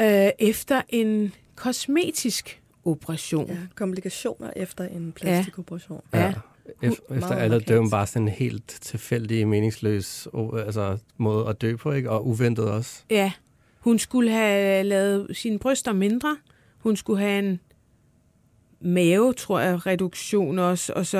[0.00, 3.48] Øh, efter en kosmetisk operation.
[3.48, 6.00] Ja, komplikationer efter en plastikoperation.
[6.12, 6.32] Ja.
[6.82, 10.28] Efter, efter meget alle døden bare sådan en helt tilfældig, meningsløs
[10.66, 12.10] altså, måde at dø på, ikke?
[12.10, 13.02] Og uventet også.
[13.10, 13.32] Ja,
[13.84, 16.36] hun skulle have lavet sine bryster mindre.
[16.78, 17.60] Hun skulle have en
[18.80, 21.18] mave, tror jeg, reduktion også, og så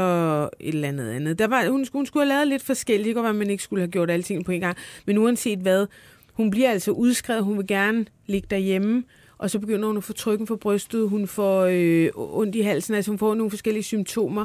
[0.60, 1.38] et eller andet andet.
[1.38, 3.06] Der var, hun, skulle- hun skulle have lavet lidt forskelligt.
[3.06, 4.76] Det kan være, at man ikke skulle have gjort alting på en gang.
[5.06, 5.86] Men uanset hvad,
[6.32, 7.44] hun bliver altså udskrevet.
[7.44, 9.04] Hun vil gerne ligge derhjemme,
[9.38, 11.08] og så begynder hun at få trykken for brystet.
[11.08, 14.44] Hun får øh, ondt i halsen, altså hun får nogle forskellige symptomer.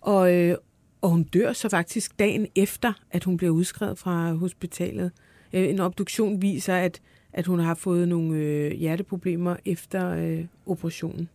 [0.00, 0.56] Og, øh,
[1.00, 5.10] og hun dør så faktisk dagen efter, at hun bliver udskrevet fra hospitalet.
[5.52, 7.00] Øh, en obduktion viser, at,
[7.36, 11.28] at hun har fået nogle øh, hjerteproblemer efter øh, operationen.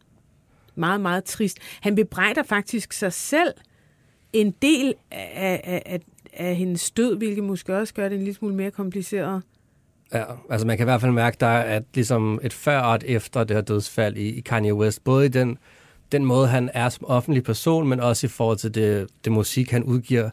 [0.75, 1.57] Meget, meget trist.
[1.81, 3.53] Han bebrejder faktisk sig selv
[4.33, 5.99] en del af, af, af,
[6.33, 9.41] af hendes død, hvilket måske også gør det en lille smule mere kompliceret.
[10.13, 12.95] Ja, altså man kan i hvert fald mærke, der er at ligesom et før og
[12.95, 15.03] et efter det her dødsfald i, i Kanye West.
[15.03, 15.57] Både i den,
[16.11, 19.71] den måde, han er som offentlig person, men også i forhold til det, det musik,
[19.71, 20.29] han udgiver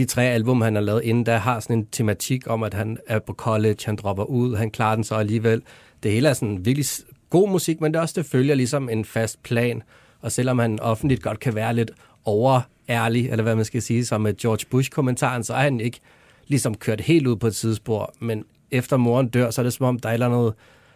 [0.00, 2.98] de tre album, han har lavet inden da, har sådan en tematik om, at han
[3.06, 5.62] er på college, han dropper ud, han klarer den så alligevel.
[6.02, 6.86] Det hele er sådan virkelig
[7.30, 9.82] god musik, men det er også, det følger ligesom en fast plan.
[10.20, 11.90] Og selvom han offentligt godt kan være lidt
[12.24, 16.00] overærlig, eller hvad man skal sige, som med George Bush-kommentaren, så er han ikke
[16.46, 18.14] ligesom kørt helt ud på et sidespor.
[18.20, 20.54] Men efter moren dør, så er det som om, der er et eller andet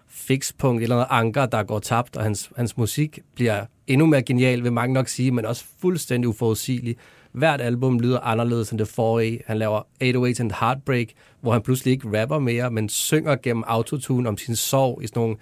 [0.09, 4.23] fikspunkt, et eller andet anker, der går tabt, og hans, hans musik bliver endnu mere
[4.23, 6.97] genial, vil mange nok sige, men også fuldstændig uforudsigelig.
[7.35, 9.40] Hvert album lyder anderledes end det forrige.
[9.47, 11.07] Han laver 808 and Heartbreak,
[11.40, 15.20] hvor han pludselig ikke rapper mere, men synger gennem autotune om sin sorg i sådan
[15.20, 15.37] nogle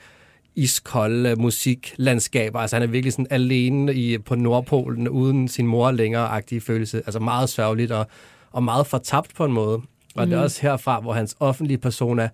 [0.54, 2.58] iskolde musiklandskaber.
[2.58, 6.96] Altså han er virkelig sådan alene i, på Nordpolen, uden sin mor længere-agtige følelse.
[6.96, 8.06] Altså meget sørgeligt og,
[8.50, 9.74] og meget fortabt på en måde.
[10.14, 10.30] Og mm.
[10.30, 12.28] det er også herfra, hvor hans offentlige persona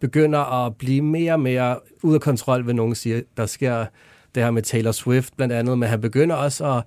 [0.00, 3.20] begynder at blive mere og mere ud af kontrol, vil nogen siger.
[3.36, 3.86] Der sker
[4.34, 6.82] det her med Taylor Swift blandt andet, men han begynder også at,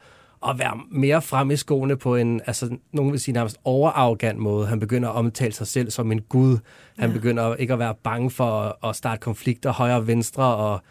[0.47, 4.67] at være mere frem i skoene på en, altså nogen vil sige nærmest overarrogant måde.
[4.67, 6.57] Han begynder at omtale sig selv som en gud.
[6.97, 7.15] Han ja.
[7.15, 10.81] begynder ikke at være bange for at, at starte konflikter højre og venstre, og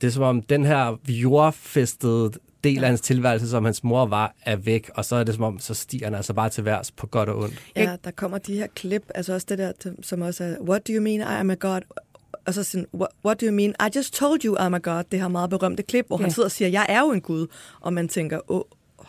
[0.00, 2.30] det er som om den her jordfæstede
[2.64, 5.44] del af hans tilværelse, som hans mor var, er væk, og så er det som
[5.44, 7.62] om, så stiger han altså bare til værs på godt og ondt.
[7.76, 10.92] Ja, der kommer de her klip, altså også det der, som også er, what do
[10.92, 11.80] you mean I am a god?
[12.46, 12.86] Og så sådan,
[13.24, 13.74] what, do you mean?
[13.80, 15.04] I just told you I'm a god.
[15.12, 16.22] Det her meget berømte klip, hvor ja.
[16.22, 17.46] han sidder og siger, jeg er jo en gud.
[17.80, 18.62] Og man tænker, åh,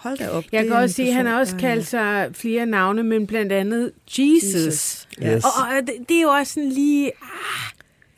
[0.06, 0.44] hold da op.
[0.52, 3.52] Jeg kan er også sige, at han har også kaldt sig flere navne, men blandt
[3.52, 4.54] andet Jesus.
[4.56, 5.08] Jesus.
[5.24, 5.44] Yes.
[5.46, 7.12] Og, og det, det er jo også sådan lige...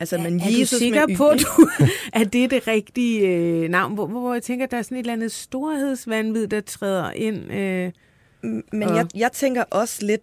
[0.00, 1.68] Altså, men er Jesus du sikker med på, du,
[2.12, 3.94] at det er det rigtige øh, navn?
[3.94, 7.52] Hvor, hvor jeg tænker, der er sådan et eller andet storhedsvandvid, der træder ind.
[7.52, 7.92] Øh.
[8.72, 10.20] Men Og- jeg, jeg tænker også lidt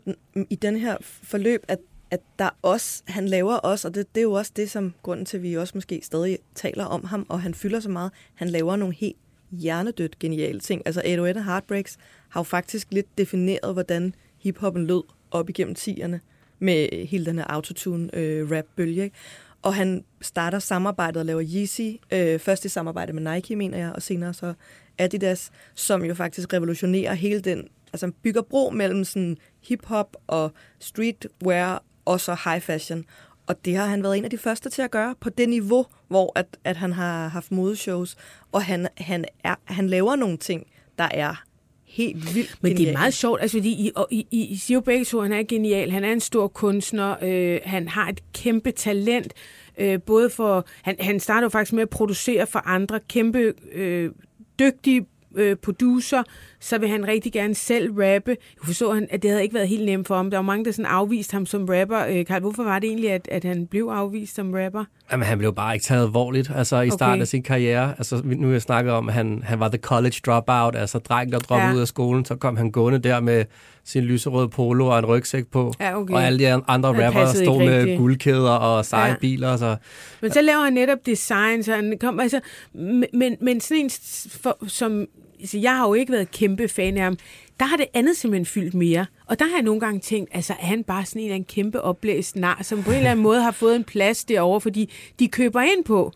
[0.50, 1.78] i den her forløb, at,
[2.12, 5.26] at der også, han laver også, og det, det er jo også det, som grunden
[5.26, 8.50] til, at vi også måske stadig taler om ham, og han fylder så meget, han
[8.50, 9.16] laver nogle helt
[9.56, 10.82] hjernedødt geniale ting.
[10.86, 11.98] Altså 808 Heartbreaks
[12.30, 16.18] har jo faktisk lidt defineret, hvordan hiphoppen lød op igennem 10'erne
[16.60, 19.02] med hele den her autotune-rap-bølge.
[19.02, 19.16] Øh, ikke?
[19.62, 21.82] Og han starter samarbejdet og laver Yeezy,
[22.14, 24.54] øh, først i samarbejde med Nike, mener jeg, og senere så
[24.98, 31.84] Adidas, som jo faktisk revolutionerer hele den, altså bygger bro mellem sådan hip-hop og streetwear
[32.06, 33.06] og så high fashion.
[33.48, 35.86] Og det har han været en af de første til at gøre på det niveau,
[36.08, 38.16] hvor at, at han har haft modeshows,
[38.52, 41.44] og han, han, er, han laver nogle ting, der er
[41.86, 44.82] helt vildt Men det er meget sjovt, altså fordi I, I, I, I siger jo
[44.82, 48.22] begge to, at han er genial, han er en stor kunstner, øh, han har et
[48.34, 49.34] kæmpe talent,
[49.78, 54.12] øh, både for, han, han starter jo faktisk med at producere for andre, kæmpe øh,
[54.60, 56.24] dygtige øh, producer,
[56.66, 58.32] så vil han rigtig gerne selv rappe.
[58.32, 60.30] Jeg forstår, han, at det havde ikke været helt nemt for ham.
[60.32, 62.06] Der var mange, der sådan afviste ham som rapper.
[62.10, 64.84] Øh, Karl, hvorfor var det egentlig, at, at han blev afvist som rapper?
[65.12, 67.22] Jamen, han blev bare ikke taget alvorligt altså, i starten Okay.
[67.22, 67.94] af sin karriere.
[67.98, 71.32] Altså, nu har jeg snakket om, at han, han var the college dropout, altså dreng,
[71.32, 71.76] der droppede Ja.
[71.76, 72.26] ud af skolen.
[72.26, 73.46] Så kom han gående der med
[73.84, 75.74] sin lyserøde polo og en rygsæk på.
[75.80, 76.14] Ja, okay.
[76.14, 77.98] Og alle de andre rappere stod med rigtig.
[77.98, 79.16] guldkæder og seje Ja.
[79.22, 79.58] biler.
[79.58, 79.76] Så
[80.22, 82.40] Men så laver han netop design, så han kom, altså,
[82.74, 83.90] men, men, sådan en,
[84.30, 85.06] for, som,
[85.46, 87.18] altså, jeg har jo ikke været kæmpe fan af ham,
[87.60, 89.06] der har det andet simpelthen fyldt mere.
[89.26, 91.48] Og der har jeg nogle gange tænkt, altså er han bare sådan en eller anden
[91.48, 94.94] kæmpe oplæst nar, som på en eller anden måde har fået en plads derovre, fordi
[95.20, 96.12] de køber ind på,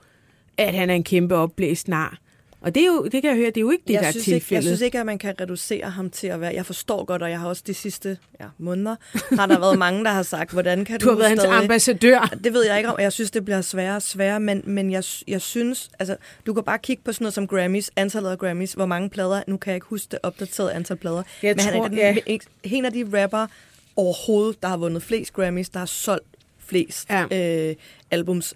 [0.58, 2.18] at han er en kæmpe oplæst nar.
[2.62, 4.08] Og det, er jo, det kan jeg høre, det er jo ikke det, jeg der
[4.08, 4.64] er synes ikke, jeg tilfældet.
[4.64, 6.54] synes ikke, at man kan reducere ham til at være...
[6.54, 8.96] Jeg forstår godt, og jeg har også de sidste ja, måneder,
[9.36, 11.58] har der været mange, der har sagt, hvordan kan du, du har været hans stadig...
[11.58, 12.34] ambassadør.
[12.44, 14.92] Det ved jeg ikke om, og jeg synes, det bliver sværere og sværere, men, men
[14.92, 18.38] jeg, jeg synes, altså, du kan bare kigge på sådan noget som Grammys, antallet af
[18.38, 21.66] Grammys, hvor mange plader, nu kan jeg ikke huske det opdaterede antal plader, Jeg men
[21.66, 22.16] han tror, er den, ja.
[22.26, 23.48] en, en af de rapper
[23.96, 26.26] overhovedet, der har vundet flest Grammys, der har solgt
[26.66, 27.70] flest ja.
[27.70, 27.76] øh,
[28.12, 28.54] albums,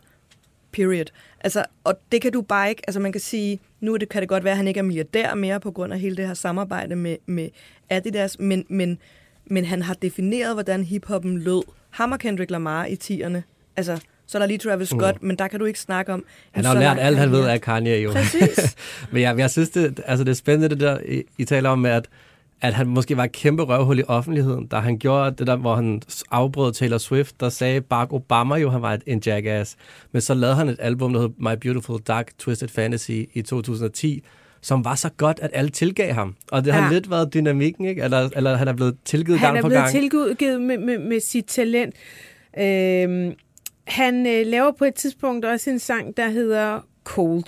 [0.74, 1.06] period.
[1.40, 4.30] Altså, og det kan du bare ikke, altså man kan sige, nu det, kan det
[4.30, 6.96] godt være, at han ikke er milliardær mere på grund af hele det her samarbejde
[6.96, 7.50] med, med
[7.90, 8.98] Adidas, men, men,
[9.46, 11.64] men han har defineret, hvordan hiphoppen lød.
[11.90, 13.42] Ham og Kendrick Lamar i 10'erne.
[13.76, 15.28] Altså, så er der lige Travis Scott, mm.
[15.28, 16.26] men der kan du ikke snakke om...
[16.52, 18.12] han har lært alt, han ved af Kanye jo.
[18.12, 18.76] Præcis.
[19.12, 21.86] Men jeg, jeg synes, det, altså det er spændende, det der, I, I taler om,
[21.86, 22.08] at,
[22.62, 25.76] at han måske var et kæmpe røvhul i offentligheden, da han gjorde det der, hvor
[25.76, 29.76] han afbrød Taylor Swift, der sagde Barack Obama jo, han var et, en jackass.
[30.12, 34.24] Men så lavede han et album, der hed My Beautiful Dark Twisted Fantasy i 2010,
[34.62, 36.36] som var så godt, at alle tilgav ham.
[36.52, 36.94] Og det har Ja.
[36.94, 38.02] lidt været dynamikken, ikke?
[38.04, 39.92] Eller, eller han er blevet tilgivet Han gang er på blevet gang.
[39.92, 41.96] tilgivet med, med, med sit talent.
[42.60, 43.34] Øhm,
[43.88, 47.44] han øh, laver på et tidspunkt også en sang, der hedder Cold.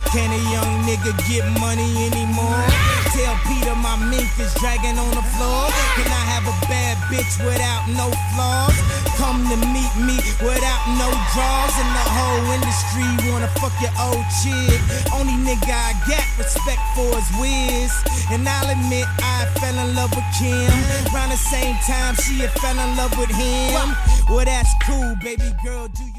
[0.00, 2.85] Can a young nigga get money anymore?
[3.16, 5.72] Tell Peter my mink is dragging on the floor.
[5.96, 8.76] Can I have a bad bitch without no flaws?
[9.16, 13.08] Come to meet me without no draws in the whole industry.
[13.32, 14.76] Wanna fuck your old chick.
[15.16, 17.88] Only nigga I got respect for is Wiz.
[18.28, 20.68] And I'll admit I fell in love with Kim.
[21.08, 23.96] Around the same time she had fell in love with him.
[24.28, 25.88] Well, that's cool, baby girl.
[25.88, 26.15] Do you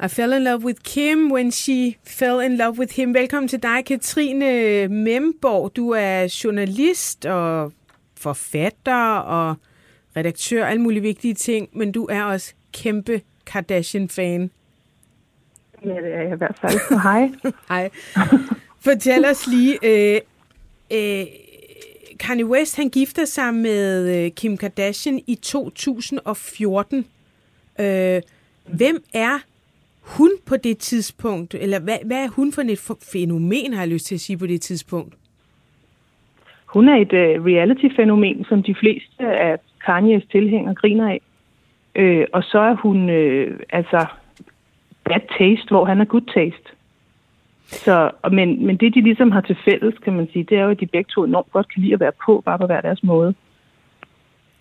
[0.00, 3.14] I fell in love with Kim when she fell in love with him.
[3.14, 5.76] Velkommen til dig, Katrine Memborg.
[5.76, 7.72] Du er journalist og
[8.16, 9.56] forfatter og
[10.16, 14.50] redaktør, alle mulige vigtige ting, men du er også kæmpe Kardashian-fan.
[15.84, 16.72] Ja, det er jeg i hvert fald.
[16.88, 17.30] Så hej.
[17.68, 17.90] Hej.
[18.80, 20.20] Fortæl os lige, øh,
[20.90, 21.26] øh,
[22.18, 27.06] Kanye West han gifter sig med øh, Kim Kardashian i 2014.
[27.80, 28.22] Øh,
[28.66, 29.38] hvem er
[30.04, 31.54] hun på det tidspunkt?
[31.54, 34.46] Eller hvad, hvad er hun for et fænomen, har jeg lyst til at sige på
[34.46, 35.14] det tidspunkt?
[36.66, 41.20] Hun er et uh, reality-fænomen, som de fleste af Kanye's tilhængere griner af.
[41.94, 44.06] Øh, og så er hun øh, altså
[45.04, 46.68] bad taste, hvor han er good taste.
[47.66, 50.70] Så, men, men det, de ligesom har til fælles, kan man sige, det er jo,
[50.70, 53.02] at de begge to enormt godt kan lide at være på, bare på hver deres
[53.02, 53.34] måde.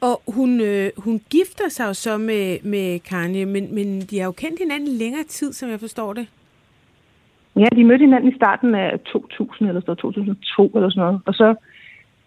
[0.08, 4.26] Og hun, øh, hun gifter sig jo så med, med Kanye, men, men de har
[4.26, 6.28] jo kendt hinanden længere tid, som jeg forstår det.
[7.56, 11.22] Ja, de mødte hinanden i starten af 2000 eller så 2002 eller sådan noget.
[11.26, 11.56] Og så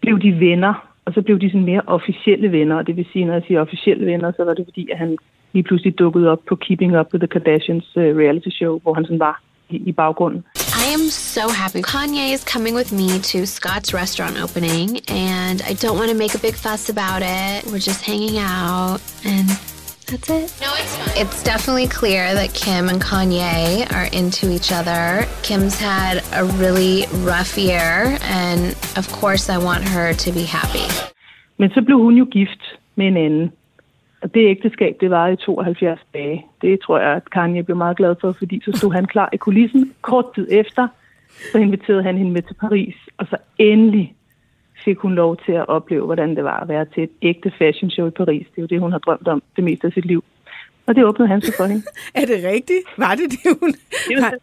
[0.01, 0.73] blev de venner,
[1.05, 2.75] og så blev de sådan mere officielle venner.
[2.75, 5.17] Og det vil sige, når jeg siger officielle venner, så var det fordi, at han
[5.53, 9.05] lige pludselig dukkede op på Keeping Up with the Kardashians uh, reality show, hvor han
[9.05, 10.43] sådan var i, i baggrunden.
[10.87, 11.81] I am so happy.
[11.81, 16.33] Kanye is coming with me to Scott's restaurant opening, and I don't want to make
[16.33, 17.65] a big fuss about it.
[17.69, 19.49] We're just hanging out, and
[20.07, 20.47] that's it.
[20.61, 21.17] No, it's fine.
[21.17, 25.27] It's definitely clear that Kim and Kanye are into each other.
[25.43, 30.87] Kim's had a really rough year, and of course, I want her to be happy.
[31.59, 32.61] Men så blev hun jo gift
[32.95, 33.51] med en anden.
[34.21, 36.45] Og det ægteskab, det var i 72 dage.
[36.61, 39.37] Det tror jeg, at Kanye blev meget glad for, fordi så stod han klar i
[39.37, 39.93] kulissen.
[40.01, 40.87] Kort tid efter,
[41.51, 44.15] så inviterede han hende med til Paris, og så endelig
[44.85, 47.89] fik hun lov til at opleve, hvordan det var at være til et ægte fashion
[47.91, 48.45] show i Paris.
[48.51, 50.23] Det er jo det, hun har drømt om det meste af sit liv.
[50.87, 51.83] Og det åbnede han så for hende.
[52.21, 52.83] er det rigtigt?
[52.97, 53.71] Var det det, hun...
[54.09, 54.33] Det, var,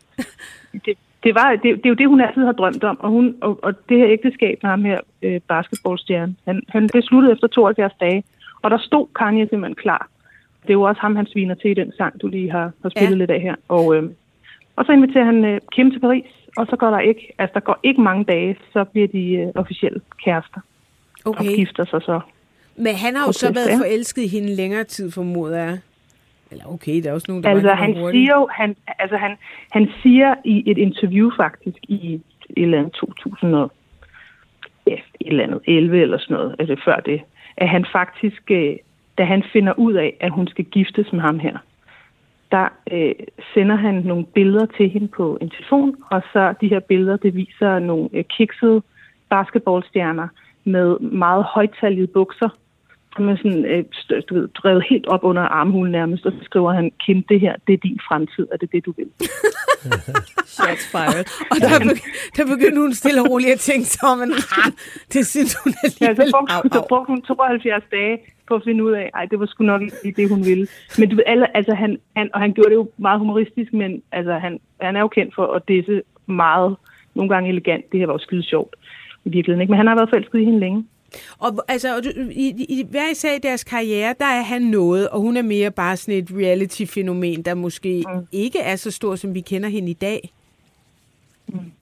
[0.87, 3.01] det, det, var, det, det er jo det, hun altid har drømt om.
[3.01, 7.05] Og, hun, og, og det her ægteskab med ham her, øh, basketballstjerne, han, han, det
[7.05, 8.25] sluttede efter 72 dage.
[8.65, 10.09] Og der stod Kanye simpelthen klar.
[10.63, 12.89] Det er jo også ham, han sviner til i den sang, du lige har, har
[12.89, 13.17] spillet ja.
[13.17, 13.55] lidt af her.
[13.69, 14.03] Og, øh,
[14.77, 17.61] og så inviterer han øh, Kim til Paris, og så går der ikke, altså der
[17.61, 20.61] går ikke mange dage, så bliver de øh, officielle kærester.
[21.25, 21.51] Okay.
[21.51, 22.21] Og gifter sig så.
[22.77, 25.79] Men han har jo så været forelsket i hende længere tid, formoder jeg.
[26.51, 29.37] Eller okay, der er også nogen, der altså, han siger jo, han, altså han,
[29.71, 33.73] han siger i et interview faktisk i et eller andet 2000 og,
[34.87, 37.21] ja, et eller andet 11 eller sådan noget, altså før det,
[37.57, 38.77] at han faktisk, øh,
[39.19, 41.59] da han finder ud af, at hun skal giftes med ham her,
[42.51, 43.15] der øh,
[43.55, 47.35] sender han nogle billeder til hende på en telefon, og så de her billeder, det
[47.35, 48.83] viser nogle øh, kiksede
[49.29, 50.29] basketballstjerner
[50.65, 52.49] med meget højtallige bukser,
[53.17, 53.85] som er sådan, øh,
[54.29, 57.55] du ved, drevet helt op under armhulen nærmest, og så skriver han, Kim, det her,
[57.67, 59.09] det er din fremtid, er det det, du vil?
[60.57, 61.27] Shots fired.
[61.53, 64.73] og der, begy- der begyndte hun stille og roligt at tænke sig om, men ah,
[65.13, 66.17] det synes hun alligevel.
[66.21, 69.25] Ja, så brugte, hun, så brugte hun 72 dage på at finde ud af, ej,
[69.25, 70.67] det var sgu nok ikke det, hun ville.
[70.99, 74.03] Men du ved, alle, altså, han, han, og han gjorde det jo meget humoristisk, men
[74.13, 76.77] altså, han, han er jo kendt for at disse meget,
[77.15, 77.93] nogle gange elegant.
[77.93, 78.77] Det her var jo skide sjovt
[79.25, 79.71] i virkeligheden, ikke?
[79.71, 80.85] Men han har været forelsket i hende længe.
[81.39, 81.89] Og altså,
[82.33, 85.71] i, i, hver især i deres karriere, der er han noget, og hun er mere
[85.71, 88.27] bare sådan et reality-fænomen, der måske mm.
[88.33, 90.31] ikke er så stor, som vi kender hende i dag.
[91.49, 91.73] Mm.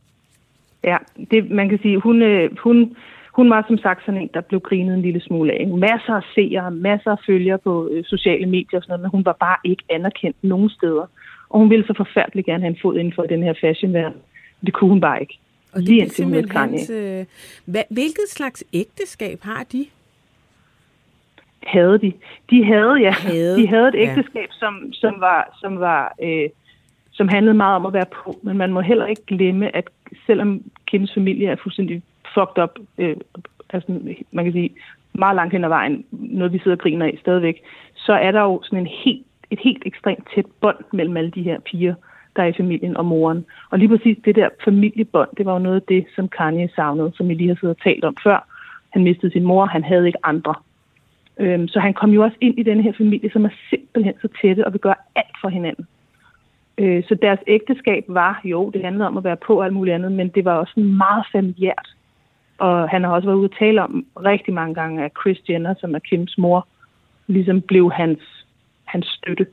[0.84, 0.96] Ja,
[1.30, 2.96] det, man kan sige, hun, øh, hun,
[3.32, 5.68] hun var som sagt sådan en, der blev grinet en lille smule af.
[5.68, 9.24] Masser af seere, masser af følgere på øh, sociale medier og sådan noget, men hun
[9.24, 11.06] var bare ikke anerkendt nogen steder.
[11.48, 14.20] Og hun ville så forfærdeligt gerne have en fod inden for den her fashionverden.
[14.66, 15.38] Det kunne hun bare ikke.
[15.72, 17.24] Og det er simpelthen hans, øh,
[17.66, 19.86] hvilket slags ægteskab har de?
[21.66, 22.12] Havde de.
[22.50, 23.10] De havde, ja.
[23.10, 23.56] Havde.
[23.56, 24.58] De havde et ægteskab, ja.
[24.58, 26.48] som, som var, som var øh,
[27.12, 29.88] som handlede meget om at være på, men man må heller ikke glemme, at
[30.26, 32.02] selvom Kims familie er fuldstændig
[32.34, 33.16] fucked up, øh,
[33.70, 34.00] altså
[34.30, 34.70] man kan sige
[35.12, 37.62] meget langt hen ad vejen, noget vi sidder og griner af stadigvæk,
[37.94, 41.42] så er der jo sådan en helt, et helt ekstremt tæt bånd mellem alle de
[41.42, 41.94] her piger,
[42.36, 43.44] der er i familien og moren.
[43.70, 47.12] Og lige præcis det der familiebånd, det var jo noget af det, som Kanye savnede,
[47.14, 48.48] som vi lige har siddet og talt om før.
[48.90, 50.54] Han mistede sin mor, han havde ikke andre.
[51.40, 54.28] Øhm, så han kom jo også ind i denne her familie, som er simpelthen så
[54.42, 55.86] tætte og vil gøre alt for hinanden.
[56.78, 59.94] Øh, så deres ægteskab var, jo, det handlede om at være på og alt muligt
[59.94, 61.88] andet, men det var også meget familiært.
[62.58, 65.74] Og han har også været ude at tale om rigtig mange gange, at Chris Jenner,
[65.80, 66.68] som er Kims mor,
[67.26, 68.46] ligesom blev hans,
[68.84, 69.46] hans støtte.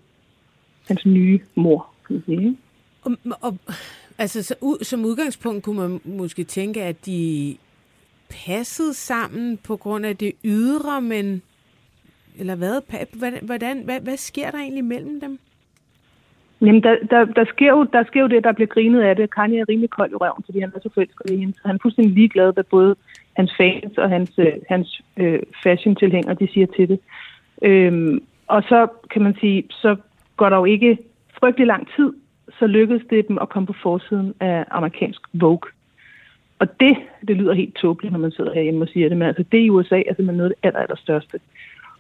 [0.88, 2.58] hans nye mor, kan man sige.
[3.04, 3.58] Og, og,
[4.18, 7.58] altså, så, u, som udgangspunkt kunne man måske tænke, at de
[8.30, 11.41] passede sammen på grund af det ydre, men
[12.39, 12.82] eller hvad?
[13.18, 15.39] Hvordan, hvordan, hvad, hvad sker der egentlig mellem dem?
[16.62, 19.34] Jamen, der, der, der, sker jo, der sker jo det, der bliver grinet af det.
[19.34, 21.54] Kanye er rimelig kold i røven, fordi han er så forelsket i hende.
[21.54, 22.95] Så han er fuldstændig ligeglad, hvad både
[23.34, 27.00] hans fans og hans, øh, hans øh, fashion-tilhængere, de siger til det.
[27.62, 29.95] Øhm, og så kan man sige, så
[30.38, 30.97] går der jo ikke
[31.39, 32.14] frygtelig lang tid,
[32.60, 35.70] så lykkedes det dem at komme på forsiden af amerikansk Vogue.
[36.60, 36.97] Og det,
[37.28, 39.70] det lyder helt tåbeligt, når man sidder herhjemme og siger det, men altså det i
[39.70, 41.39] USA er simpelthen noget af det aller, allerstørste.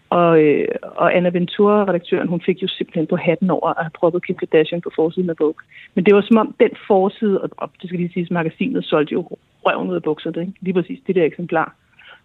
[0.09, 3.91] Og, øh, og Anna Ventura, redaktøren, hun fik jo simpelthen på hatten over at have
[3.99, 5.63] proppet Kim Kardashian på forsiden af Vogue.
[5.95, 9.37] Men det var som om den forside, og det skal lige sige, magasinet solgte jo
[9.65, 10.53] røven ud af bukserne, ikke?
[10.61, 11.75] lige præcis det der eksemplar.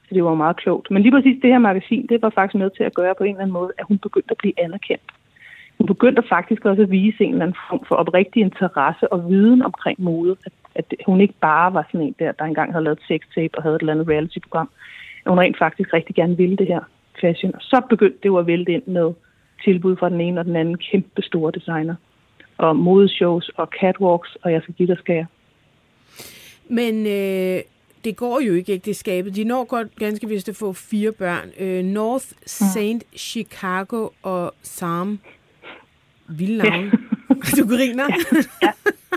[0.08, 0.90] Så det var meget klogt.
[0.90, 3.30] Men lige præcis det her magasin, det var faktisk med til at gøre på en
[3.30, 5.10] eller anden måde, at hun begyndte at blive anerkendt.
[5.78, 9.62] Hun begyndte faktisk også at vise en eller anden form for oprigtig interesse og viden
[9.62, 10.36] omkring mode.
[10.46, 13.62] At, at hun ikke bare var sådan en der, der engang havde lavet sextape og
[13.62, 14.70] havde et eller andet reality-program.
[15.26, 16.80] Hun rent faktisk rigtig gerne ville det her
[17.20, 17.54] fashion.
[17.54, 19.12] Og så begyndte det jo at vælte ind med
[19.64, 21.94] tilbud fra den ene og den anden kæmpe store designer.
[22.58, 25.26] Og modeshows og catwalks, og jeg skal give dig skære.
[26.68, 27.62] Men øh,
[28.04, 29.36] det går jo ikke ægteskabet.
[29.36, 31.50] De når godt ganske vist at få fire børn.
[31.60, 33.16] Øh, North, Saint, mm.
[33.16, 35.18] Chicago og Sam.
[36.28, 36.92] Vilde navn.
[37.28, 37.34] Ja.
[37.62, 38.06] du griner?
[38.62, 38.68] Ja.
[38.68, 38.72] ja.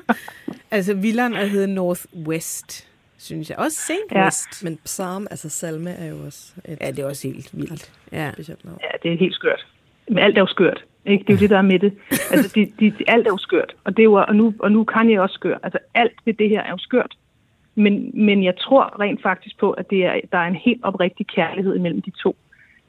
[0.76, 2.88] altså, vilderen er hedder Northwest
[3.18, 3.58] synes jeg.
[3.58, 4.26] Også Saint ja.
[4.26, 4.64] West.
[4.64, 6.78] Men psalm, altså salme, er jo også et...
[6.82, 7.91] Ja, det er også helt vildt.
[8.12, 9.68] Ja, ja det er helt skørt.
[10.08, 10.86] Men alt er jo skørt.
[11.05, 11.24] Ikke?
[11.24, 11.93] Det er jo det, der er med det.
[12.32, 13.76] Altså, de, de, de, alt er jo skørt.
[13.84, 15.58] Og, det er jo, og, nu, og nu kan jeg også skør.
[15.64, 17.18] Altså, alt ved det her er jo skørt.
[17.76, 21.28] Men, men jeg tror rent faktisk på, at det er, der er en helt oprigtig
[21.28, 22.36] kærlighed imellem de to.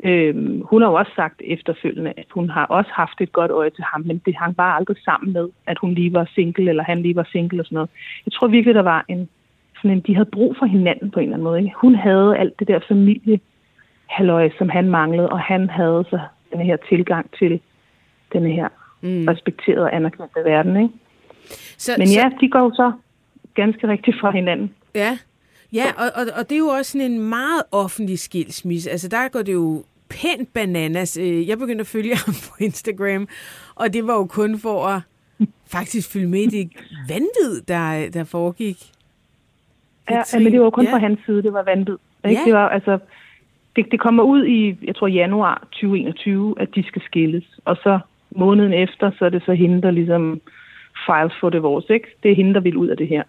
[0.05, 3.71] Øhm, hun har jo også sagt efterfølgende, at hun har også haft et godt øje
[3.71, 6.83] til ham, men det hang bare aldrig sammen med, at hun lige var single, eller
[6.83, 7.91] han lige var single og sådan noget.
[8.27, 9.29] Jeg tror virkelig, der var en,
[9.77, 11.59] sådan en, de havde brug for hinanden på en eller anden måde.
[11.59, 11.73] Ikke?
[11.77, 13.41] Hun havde alt det der familie
[14.07, 16.19] halløj, som han manglede, og han havde så
[16.53, 17.61] den her tilgang til
[18.33, 18.69] den her
[19.01, 19.25] mm.
[19.29, 20.77] respekterede og anerkendte verden.
[20.77, 20.95] Ikke?
[21.77, 22.37] Så, Men ja, så...
[22.41, 22.93] de går så
[23.55, 24.75] ganske rigtigt fra hinanden.
[24.95, 25.19] Ja,
[25.73, 28.91] ja og, og, og det er jo også sådan en meget offentlig skilsmisse.
[28.91, 31.16] Altså der går det jo pænt bananas.
[31.16, 33.29] Øh, jeg begyndte at følge ham på Instagram,
[33.75, 35.01] og det var jo kun for at
[35.66, 36.71] faktisk følge med i det
[37.09, 38.77] vanvid, der, der foregik.
[40.11, 40.93] Ja, ja, men det var kun ja.
[40.93, 41.97] fra hans side, det var vanvid.
[42.25, 42.41] Ikke?
[42.41, 42.45] Ja.
[42.45, 42.99] Det var altså,
[43.77, 47.45] det, det kommer ud i, jeg tror januar 2021, at de skal skilles.
[47.64, 47.99] Og så
[48.31, 50.41] måneden efter, så er det så hende, der ligesom
[51.07, 52.09] files for divorce, ikke?
[52.23, 53.23] Det er hende, der vil ud af det her.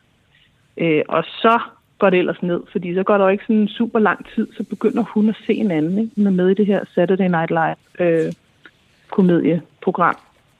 [0.77, 1.59] Øh, og så
[1.99, 4.63] går det ellers ned, fordi så går der jo ikke sådan super lang tid, så
[4.63, 6.11] begynder hun at se en anden, ikke?
[6.15, 8.33] Hun er med i det her Saturday Night Live øh,
[9.09, 10.17] komedieprogram,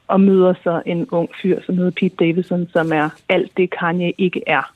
[0.08, 4.12] og møder så en ung fyr, som hedder Pete Davidson, som er alt det, Kanye
[4.18, 4.72] ikke er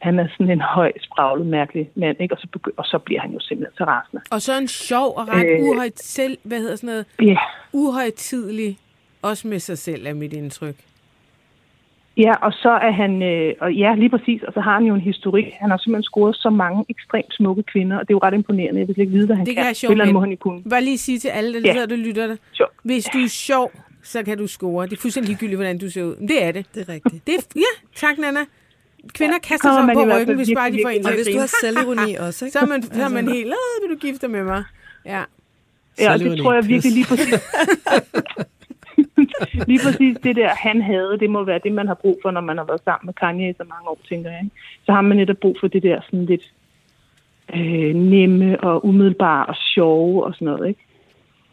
[0.00, 2.34] han er sådan en høj, spraglet, mærkelig mand, ikke?
[2.34, 4.22] Og, så begy- og så bliver han jo simpelthen så rasende.
[4.30, 7.36] Og så en sjov og ret øh, uhøjt selv, hvad hedder sådan noget, yeah.
[7.72, 8.78] uhøjtidlig,
[9.22, 10.76] også med sig selv, er mit indtryk.
[12.24, 14.94] Ja, og så er han, øh, og ja, lige præcis, og så har han jo
[14.94, 15.46] en historik.
[15.60, 18.80] Han har simpelthen scoret så mange ekstremt smukke kvinder, og det er jo ret imponerende.
[18.80, 19.66] Jeg vil ikke vide, hvad han det kan.
[19.66, 20.62] Det kan jeg må han kunne.
[20.70, 21.72] Bare lige sige til alle, der ja.
[21.72, 22.36] sidder og lytter.
[22.52, 22.68] Sure.
[22.82, 24.86] Hvis du er sjov, så kan du score.
[24.86, 26.16] Det er fuldstændig ligegyldigt, hvordan du ser ud.
[26.16, 26.66] Men det er det.
[26.74, 27.26] Det er rigtigt.
[27.26, 28.40] Det er, ja, tak Nana.
[29.14, 31.06] Kvinder ja, kaster sig på ryggen, hvis bare de får en til.
[31.06, 32.52] Og hvis du har selvironi også, ikke?
[32.52, 34.64] Så er man, så er man helt, vil du gifte med mig?
[35.06, 35.22] Ja.
[35.98, 37.34] Ja, det tror jeg virkelig lige præcis.
[39.70, 42.40] lige præcis det der, han havde, det må være det, man har brug for, når
[42.40, 44.40] man har været sammen med Kanye i så mange år, tænker jeg.
[44.44, 44.56] Ikke?
[44.86, 46.52] Så har man netop brug for det der sådan lidt
[47.54, 50.80] øh, nemme og umiddelbare og sjove og sådan noget, ikke?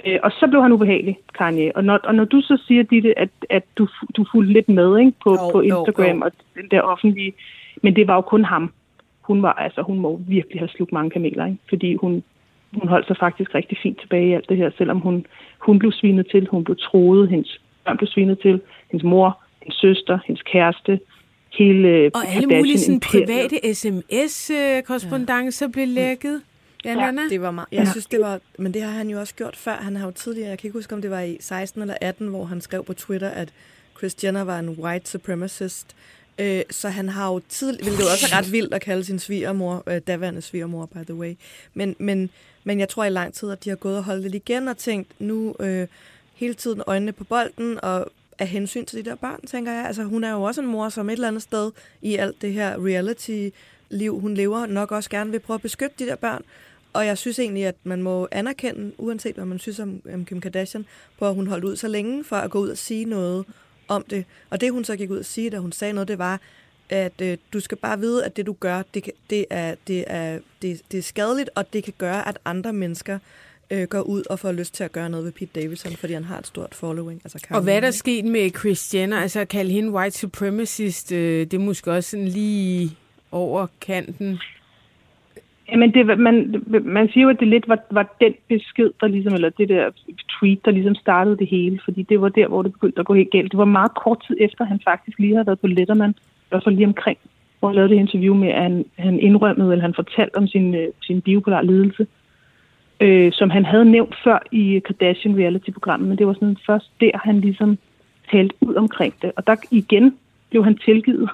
[0.06, 1.76] Øh, og så blev han ubehagelig, Kanye.
[1.76, 3.88] Og når, og når du så siger, Ditte, at, at du,
[4.18, 6.26] du fulgte lidt med ikke, på, oh, på Instagram oh, oh.
[6.26, 7.34] og den der offentlige...
[7.84, 8.74] Men det var jo kun ham.
[9.22, 11.58] Hun var altså, hun må virkelig have slugt mange kameler, ikke?
[11.70, 12.24] fordi hun,
[12.74, 15.26] hun holdt sig faktisk rigtig fint tilbage i alt det her, selvom hun,
[15.60, 18.62] hun blev svinet til, hun blev troet, hendes børn blev svinet til,
[18.92, 21.00] hendes mor, hendes søster, hendes kæreste,
[21.58, 25.72] hele Og alle mulige sådan, private sms-korrespondencer ja.
[25.72, 26.42] blev lækket.
[26.86, 27.68] Ja, ja, det var meget.
[27.72, 27.92] Jeg ja.
[27.92, 28.40] synes, det var...
[28.60, 29.72] Men det har han jo også gjort før.
[29.72, 30.50] Han har jo tidligere...
[30.50, 32.94] Jeg kan ikke huske, om det var i 16 eller 18, hvor han skrev på
[32.94, 33.54] Twitter, at
[33.98, 35.96] Chris Jenner var en white supremacist.
[36.40, 37.84] Øh, så han har jo tidligere...
[37.84, 41.34] Hvilket også er ret vildt at kalde sin svigermor, øh, daværende svigermor, by the way.
[41.74, 42.30] Men, men,
[42.68, 44.78] men jeg tror i lang tid, at de har gået og holdt lidt igen og
[44.78, 45.88] tænkt, nu øh,
[46.34, 49.86] hele tiden øjnene på bolden, og af hensyn til de der børn, tænker jeg.
[49.86, 52.54] Altså, hun er jo også en mor, som et eller andet sted i alt det
[52.54, 56.44] her reality-liv, hun lever, nok også gerne vil prøve at beskytte de der børn.
[56.94, 60.42] og jeg synes egentlig, at man må anerkende, uanset hvad man synes om, om Kim
[60.42, 60.86] Kardashian,
[61.20, 63.46] på at hun holdt ud så længe for at gå ud og sige noget
[63.88, 64.26] om det.
[64.50, 66.40] Og det hun så gik ud og sige, da hun sagde noget, det var,
[66.90, 70.04] at øh, du skal bare vide, at det du gør, det, kan, det, er, det,
[70.08, 73.20] er, det, det er skadeligt, og det kan gøre, at andre mennesker
[73.72, 76.24] øh, går ud og får lyst til at gøre noget ved Pete Davidson, fordi han
[76.24, 77.22] har et stort following.
[77.24, 79.18] Altså og hvad er der sket med Jenner?
[79.18, 82.90] Altså at kalde hende white supremacist, øh, det er måske også sådan lige
[83.32, 84.40] over kanten.
[85.72, 89.34] Jamen, det, man, man siger jo, at det lidt var, var den besked, der ligesom,
[89.34, 89.92] eller det der
[90.40, 93.14] tweet, der ligesom startede det hele, fordi det var der, hvor det begyndte at gå
[93.14, 93.52] helt galt.
[93.52, 96.16] Det var meget kort tid efter, han faktisk lige havde været på Letterman,
[96.50, 97.18] hvert fald lige omkring,
[97.60, 100.76] hvor han lavede det interview med, at han, han indrømmede, eller han fortalte om sin,
[100.76, 102.08] øh, sin bipolar lidelse,
[103.00, 107.12] øh, som han havde nævnt før i Kardashian reality-programmet, men det var sådan først der,
[107.14, 107.78] han ligesom
[108.32, 109.32] talte ud omkring det.
[109.36, 110.18] Og der igen
[110.50, 111.30] blev han tilgivet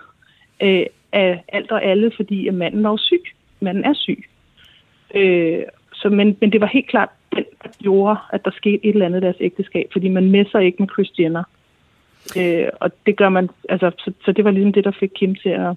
[0.62, 3.24] øh, af alt og alle, fordi at manden var syg.
[3.60, 4.24] Manden er syg.
[5.16, 8.94] Øh, så, men, men det var helt klart den, der gjorde, at der skete et
[8.94, 11.44] eller andet i deres ægteskab, fordi man messer ikke med Chris Jenner.
[12.38, 15.36] Øh, og det gør man, altså, så, så det var ligesom det, der fik Kim
[15.36, 15.76] til at,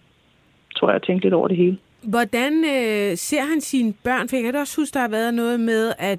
[0.77, 1.79] tror jeg, tænke lidt over det hele.
[2.03, 4.29] Hvordan øh, ser han sine børn?
[4.29, 6.19] For jeg kan da også huske, der har været noget med, at,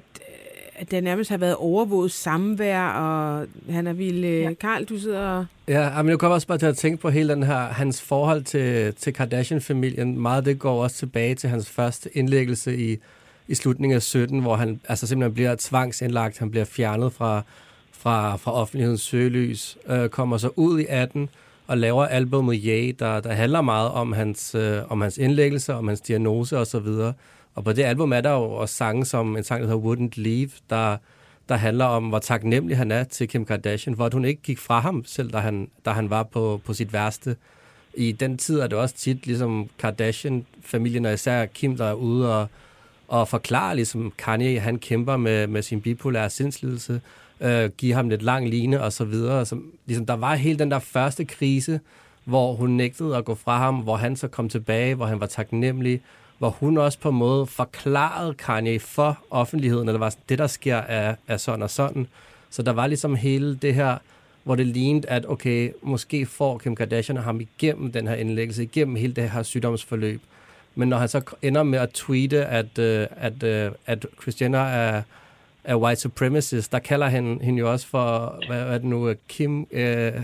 [0.74, 4.24] at der nærmest har været overvåget samvær, og han er vild...
[4.24, 4.52] Øh, ja.
[4.52, 5.46] Karl, du sidder og...
[5.68, 8.42] Ja, men jeg kommer også bare til at tænke på hele den her, hans forhold
[8.42, 10.18] til, til Kardashian-familien.
[10.18, 12.96] Meget det går også tilbage til hans første indlæggelse i,
[13.48, 17.42] i slutningen af 17, hvor han altså simpelthen bliver tvangsindlagt, han bliver fjernet fra,
[17.98, 21.28] fra, fra offentlighedens søgelys, øh, kommer så ud i 18,
[21.66, 25.88] og laver albumet Yay, der, der handler meget om hans, øh, om hans indlæggelse, om
[25.88, 26.76] hans diagnose osv.
[26.76, 27.14] Og,
[27.54, 30.20] og på det album er der jo også sange som en sang, der hedder Wouldn't
[30.22, 30.96] Leave, der,
[31.48, 34.80] der handler om, hvor taknemmelig han er til Kim Kardashian, hvor hun ikke gik fra
[34.80, 37.36] ham, selv da han, da han var på, på sit værste.
[37.94, 42.40] I den tid er det også tit ligesom Kardashian-familien, og især Kim, der er ude
[42.40, 42.48] og,
[43.08, 47.00] og forklare, ligesom Kanye, han kæmper med, med sin bipolære sindslidelse,
[47.40, 49.46] øh, give ham lidt lang line og så videre.
[49.46, 51.80] Så, ligesom, der var hele den der første krise,
[52.24, 55.26] hvor hun nægtede at gå fra ham, hvor han så kom tilbage, hvor han var
[55.26, 56.00] taknemmelig,
[56.38, 60.46] hvor hun også på en måde forklarede Kanye for offentligheden, eller var sådan, det der
[60.46, 62.06] sker er, er sådan og sådan.
[62.50, 63.98] Så der var ligesom hele det her,
[64.44, 68.96] hvor det lignede, at okay, måske får Kim Kardashian ham igennem den her indlæggelse, igennem
[68.96, 70.20] hele det her sygdomsforløb.
[70.74, 75.02] Men når han så ender med at tweete, at, øh, at, at, at Christiana er,
[75.68, 79.14] er white supremacist, der kalder han hende jo også for, hvad, hvad er det nu,
[79.28, 79.60] Kim...
[79.60, 80.22] Uh,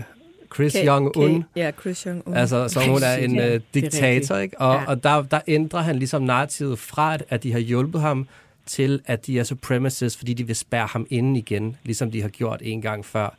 [0.55, 1.43] Chris Jong-un.
[1.55, 2.33] Ja, Chris Jong-un.
[2.35, 4.61] Altså, så hun er en uh, diktator, ikke?
[4.61, 4.85] Og, ja.
[4.87, 8.27] og der, der ændrer han ligesom narrativet fra, at, at de har hjulpet ham,
[8.65, 12.29] til at de er supremacists, fordi de vil spærre ham inden igen, ligesom de har
[12.29, 13.35] gjort en gang før.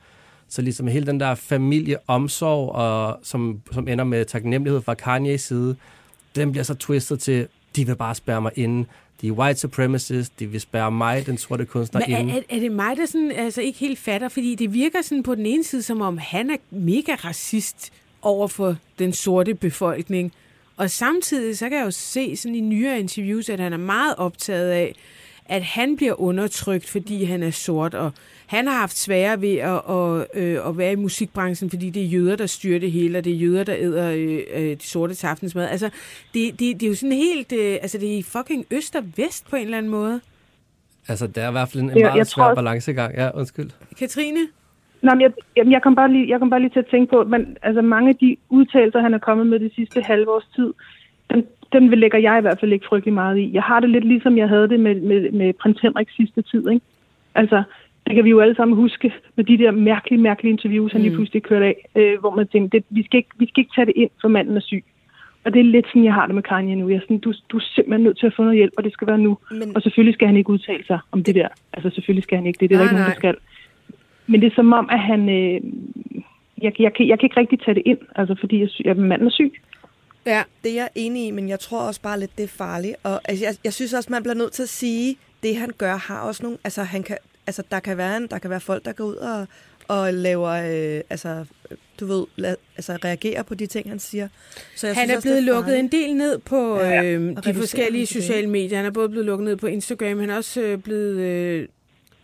[0.49, 5.77] Så ligesom hele den der familieomsorg, og, som, som ender med taknemmelighed fra Kanye's side,
[6.37, 8.87] den bliver så twistet til, de vil bare spærre mig inden.
[9.21, 12.37] De er white supremacists, de vil spærre mig, den sorte kunstner, Men inden.
[12.37, 14.29] er, er det mig, der sådan, altså ikke helt fatter?
[14.29, 17.93] Fordi det virker sådan på den ene side, som om han er mega racist
[18.23, 20.33] over for den sorte befolkning.
[20.77, 24.15] Og samtidig, så kan jeg jo se sådan i nyere interviews, at han er meget
[24.17, 24.95] optaget af,
[25.47, 28.13] at han bliver undertrykt, fordi han er sort, og
[28.47, 32.07] han har haft svære ved at, at, øh, at være i musikbranchen, fordi det er
[32.07, 35.15] jøder, der styrer det hele, og det er jøder, der æder øh, øh de sorte
[35.15, 35.69] til aftensmad.
[35.69, 35.91] Altså,
[36.35, 39.51] det, det, det er jo sådan helt, øh, altså det er fucking øst og vest
[39.51, 40.21] på en eller anden måde.
[41.09, 42.55] Altså, det er i hvert fald en, en meget jeg svær tror...
[42.55, 43.15] balancegang.
[43.15, 43.71] Ja, undskyld.
[43.99, 44.41] Katrine?
[45.03, 47.11] Nej, men jeg, jeg, jeg, kom bare lige, jeg kom bare lige til at tænke
[47.11, 50.49] på, men altså mange af de udtalelser, han er kommet med det sidste halve års
[50.57, 50.73] tid,
[51.33, 53.51] dem, dem lægger jeg i hvert fald ikke frygtelig meget i.
[53.53, 56.69] Jeg har det lidt ligesom jeg havde det med, med, med prins Henrik sidste tid.
[56.71, 56.85] Ikke?
[57.35, 57.63] Altså,
[58.07, 61.05] det kan vi jo alle sammen huske med de der mærkelige, mærkelige interviews, han mm.
[61.05, 63.75] lige pludselig kørte af, øh, hvor man tænkte, det, vi, skal ikke, vi skal ikke
[63.75, 64.85] tage det ind, for manden er syg.
[65.45, 66.89] Og det er lidt sådan, jeg har det med Kanye nu.
[66.89, 68.93] Jeg er sådan, du, du er simpelthen nødt til at få noget hjælp, og det
[68.93, 69.39] skal være nu.
[69.51, 69.77] Men...
[69.77, 71.49] Og selvfølgelig skal han ikke udtale sig om det der.
[71.73, 72.71] Altså selvfølgelig skal han ikke det.
[72.71, 73.37] Det er nej, der ikke nogen, der skal.
[74.27, 75.29] Men det er som om, at han...
[75.29, 75.61] Øh,
[76.63, 79.27] jeg, jeg, kan, jeg kan ikke rigtig tage det ind, altså fordi jeg, jeg, manden
[79.27, 79.53] er syg.
[80.27, 82.95] Ja, det er jeg enig i, men jeg tror også bare lidt, det er farligt.
[83.05, 85.97] Og altså, jeg, jeg synes også, man bliver nødt til at sige, det han gør
[85.97, 86.59] har også nogle...
[86.65, 87.17] Altså, han kan,
[87.47, 89.47] altså der, kan være en, der kan være folk, der går ud og,
[89.89, 90.51] og laver...
[90.51, 91.45] Øh, altså,
[92.01, 94.29] du ved, la, altså reagerer på de ting, han siger.
[94.77, 97.37] Så jeg han synes er blevet også, er lukket en del ned på ja, øh,
[97.45, 98.77] de forskellige sociale medier.
[98.77, 101.17] Han er både blevet lukket ned på Instagram, han er også øh, blevet...
[101.17, 101.69] Øh,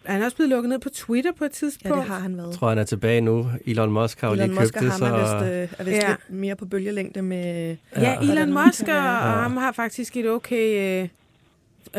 [0.05, 1.97] han er også blevet lukket ned på Twitter på et tidspunkt.
[1.97, 2.49] Ja, det har han været.
[2.49, 3.51] Jeg tror, han er tilbage nu.
[3.66, 4.93] Elon Musk har jo lige købt det.
[4.93, 5.18] så...
[5.18, 6.09] Vist, øh, er vist ja.
[6.09, 7.77] lidt mere på bølgelængde med...
[7.97, 11.09] Ja, ja Elon Musk og, og ham har faktisk et okay øh,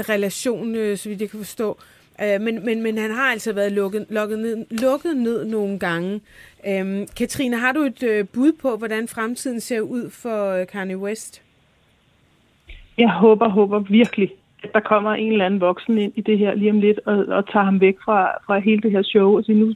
[0.10, 1.80] relation, øh, så vidt jeg kan forstå.
[2.22, 6.22] Øh, men, men, men han har altså været lukket, lukket, ned, lukket ned nogle gange.
[6.68, 10.98] Øh, Katrine, har du et øh, bud på, hvordan fremtiden ser ud for øh, Kanye
[10.98, 11.44] West?
[12.98, 14.32] Jeg håber, håber virkelig,
[14.64, 17.18] at der kommer en eller anden voksen ind i det her lige om lidt, og,
[17.28, 19.74] og tager ham væk fra, fra hele det her show, og siger, nu,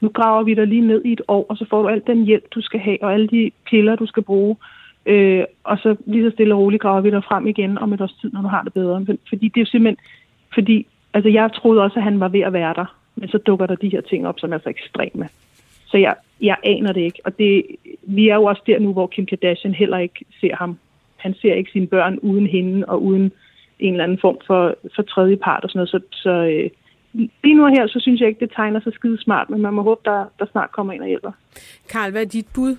[0.00, 2.24] nu graver vi dig lige ned i et år, og så får du al den
[2.24, 4.56] hjælp, du skal have, og alle de piller, du skal bruge,
[5.06, 8.00] øh, og så lige så stille og roligt graver vi dig frem igen om et
[8.00, 9.06] års tid, når du har det bedre.
[9.28, 10.04] Fordi det er jo simpelthen,
[10.54, 13.66] fordi altså jeg troede også, at han var ved at være der, men så dukker
[13.66, 15.28] der de her ting op, som er så ekstreme.
[15.86, 17.20] Så jeg, jeg aner det ikke.
[17.24, 17.66] Og det,
[18.02, 20.78] vi er jo også der nu, hvor Kim Kardashian heller ikke ser ham.
[21.16, 23.32] Han ser ikke sine børn uden hende og uden
[23.78, 25.88] en eller anden form for, for tredje part og sådan noget.
[25.88, 26.70] Så, så øh,
[27.44, 29.82] lige nu her, så synes jeg ikke, det tegner så skide smart, men man må
[29.82, 31.32] håbe, der, der snart kommer en og hjælper.
[31.88, 32.76] Karl, hvad er dit bud?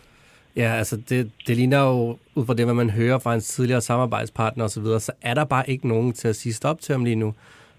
[0.56, 3.82] Ja, altså det, det ligner jo, ud fra det, hvad man hører fra en tidligere
[3.82, 7.06] samarbejdspartner osv., så, så er der bare ikke nogen til at sige stop til ham
[7.06, 7.34] lige nu.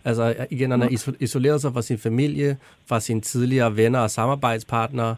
[0.04, 5.16] Altså igen, han har isoleret sig fra sin familie, fra sine tidligere venner og samarbejdspartnere.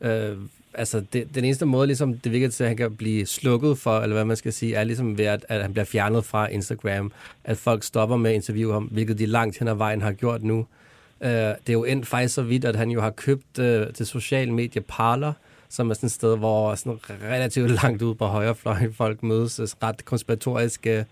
[0.00, 0.36] Øh,
[0.74, 4.00] altså det, den eneste måde, ligesom, det virker til, at han kan blive slukket for,
[4.00, 7.12] eller hvad man skal sige, er ligesom ved, at, at han bliver fjernet fra Instagram.
[7.44, 10.42] At folk stopper med at interviewe ham, hvilket de langt hen ad vejen har gjort
[10.42, 10.66] nu.
[11.20, 14.08] Øh, det er jo endt faktisk så vidt, at han jo har købt øh, det
[14.08, 15.32] sociale medie Parler,
[15.68, 20.04] som er sådan et sted, hvor sådan relativt langt ud på højrefløjen folk mødes, ret
[20.04, 21.06] konspiratoriske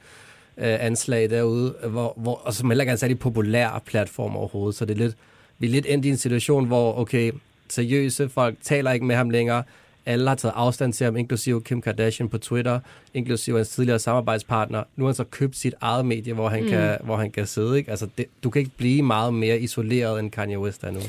[0.59, 4.75] øh, anslag derude, hvor, hvor, og som heller ikke er en særlig populær platform overhovedet.
[4.75, 5.17] Så det er lidt,
[5.59, 7.33] vi er lidt endt i en situation, hvor, okay,
[7.69, 9.63] seriøse folk taler ikke med ham længere,
[10.07, 12.81] alle har taget afstand til ham, inklusive Kim Kardashian på Twitter,
[13.15, 14.83] inklusive hans tidligere samarbejdspartner.
[14.97, 16.69] Nu har han så købt sit eget medie, hvor han, mm.
[16.69, 17.79] kan, hvor han kan sidde.
[17.79, 17.91] Ikke?
[17.91, 21.01] Altså, det, du kan ikke blive meget mere isoleret, end Kanye West er nu.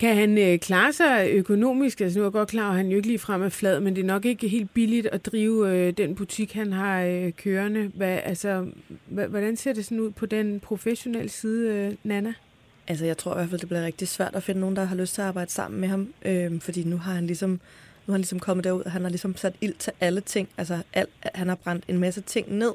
[0.00, 2.00] Kan han øh, klare sig økonomisk?
[2.00, 3.96] Altså nu er jeg godt klar, at han jo ikke lige frem er flad, men
[3.96, 7.90] det er nok ikke helt billigt at drive øh, den butik, han har øh, kørende.
[7.94, 8.66] Hvad, altså,
[9.06, 12.34] hvordan ser det sådan ud på den professionelle side, øh, Nana?
[12.86, 14.96] Altså jeg tror i hvert fald, det bliver rigtig svært at finde nogen, der har
[14.96, 18.12] lyst til at arbejde sammen med ham, øh, fordi nu har han ligesom nu har
[18.12, 20.48] han ligesom kommet derud, og han har ligesom sat ild til alle ting.
[20.58, 22.72] Altså al, han har brændt en masse ting ned,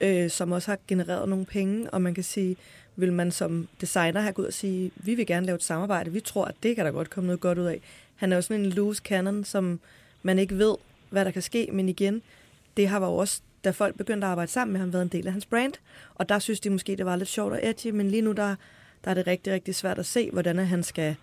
[0.00, 2.56] øh, som også har genereret nogle penge, og man kan sige,
[3.00, 6.20] vil man som designer have gået og sige, vi vil gerne lave et samarbejde, vi
[6.20, 7.80] tror, at det kan der godt komme noget godt ud af.
[8.16, 9.80] Han er jo sådan en loose cannon, som
[10.22, 10.74] man ikke ved,
[11.10, 12.22] hvad der kan ske, men igen,
[12.76, 15.26] det har jo også, da folk begyndte at arbejde sammen med ham, været en del
[15.26, 15.72] af hans brand,
[16.14, 18.56] og der synes de måske, det var lidt sjovt og edgy, men lige nu, der,
[19.04, 21.16] der er det rigtig, rigtig svært at se, hvordan han skal,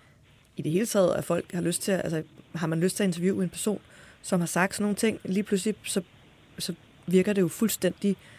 [0.57, 2.23] i det hele taget, at folk har lyst til, altså
[2.55, 3.79] har man lyst til at interviewe en person,
[4.21, 6.01] som har sagt sådan nogle ting, lige pludselig, så,
[6.59, 6.73] så
[7.07, 8.36] virker det jo fuldstændig øh,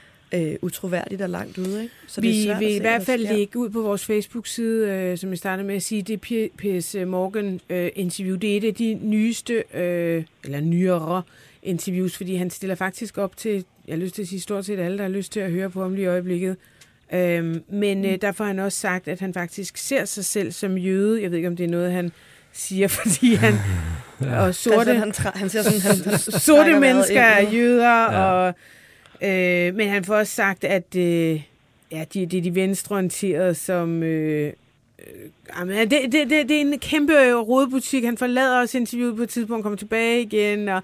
[0.62, 1.82] utroværdigt og langt ude.
[1.82, 1.94] Ikke?
[2.06, 5.30] Så vi det er vil i hvert fald lægge ud på vores Facebook-side, øh, som
[5.30, 8.34] jeg startede med at sige, det er Piers Morgan-interview.
[8.34, 11.22] Øh, det er et af de nyeste, øh, eller nyere
[11.62, 14.78] interviews, fordi han stiller faktisk op til, jeg har lyst til at sige stort set
[14.78, 16.56] alle, der har lyst til at høre på ham lige i øjeblikket.
[17.12, 20.78] Øhm, men øh, derfor har han også sagt, at han faktisk ser sig selv som
[20.78, 21.22] jøde.
[21.22, 22.12] Jeg ved ikke, om det er noget, han
[22.52, 23.54] siger, fordi han...
[24.22, 24.40] ja.
[24.40, 26.18] Og sorte, han, han, han ser sådan, han, han
[26.48, 28.32] sorte mennesker er jøder, ja.
[28.32, 28.54] og
[29.22, 31.42] Øh, men han får også sagt, at øh,
[31.92, 34.02] ja, de, det er de venstreorienterede, som...
[34.02, 34.52] Øh,
[34.98, 35.04] øh,
[35.58, 38.04] jamen, det, det, det, det er en kæmpe rådbutik.
[38.04, 40.82] Han forlader os interviewet på et tidspunkt, kommer tilbage igen, og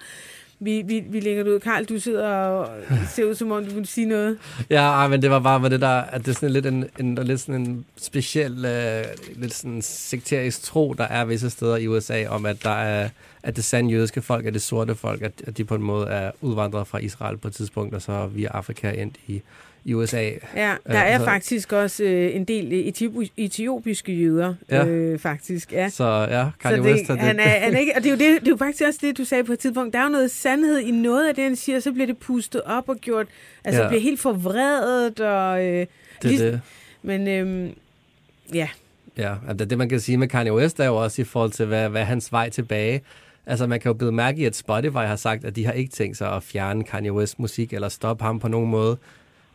[0.60, 1.60] vi, vi, vi lægger det ud.
[1.60, 2.68] Karl, du sidder og
[3.14, 4.38] ser ud, som om du vil sige noget.
[4.70, 7.14] Ja, men det var bare med det der, at det er sådan lidt en, en,
[7.14, 12.26] lidt sådan en speciel, uh, lidt sådan sekterisk tro, der er visse steder i USA,
[12.26, 13.08] om at der er,
[13.44, 16.06] at det sande jødiske folk er det sorte folk, at, at de på en måde
[16.06, 19.42] er udvandret fra Israel på et tidspunkt, og så via Afrika endt i,
[19.84, 20.30] i USA.
[20.56, 22.94] Ja, der er så, faktisk også øh, en del
[23.36, 24.86] etiopiske jøder, ja.
[24.86, 25.72] øh, faktisk.
[25.72, 25.88] Ja.
[25.88, 27.22] Så ja, Kanye så det, West er det.
[27.22, 28.98] Han er, han er ikke, og det er, jo det, det er jo faktisk også
[29.02, 29.92] det, du sagde på et tidspunkt.
[29.92, 32.62] Der er jo noget sandhed i noget af det, han siger, så bliver det pustet
[32.62, 33.26] op og gjort,
[33.64, 33.88] altså ja.
[33.88, 35.20] bliver helt forvredet.
[35.20, 35.88] Og, øh, det
[36.24, 36.60] er lige, det.
[37.02, 37.70] Men øh,
[38.54, 38.68] ja.
[39.16, 41.66] Ja, det, det man kan sige med Kanye West er jo også i forhold til,
[41.66, 43.02] hvad, hvad hans vej tilbage.
[43.46, 45.92] Altså, man kan jo blive mærke i, at Spotify har sagt, at de har ikke
[45.92, 48.96] tænkt sig at fjerne Kanye West musik eller stoppe ham på nogen måde.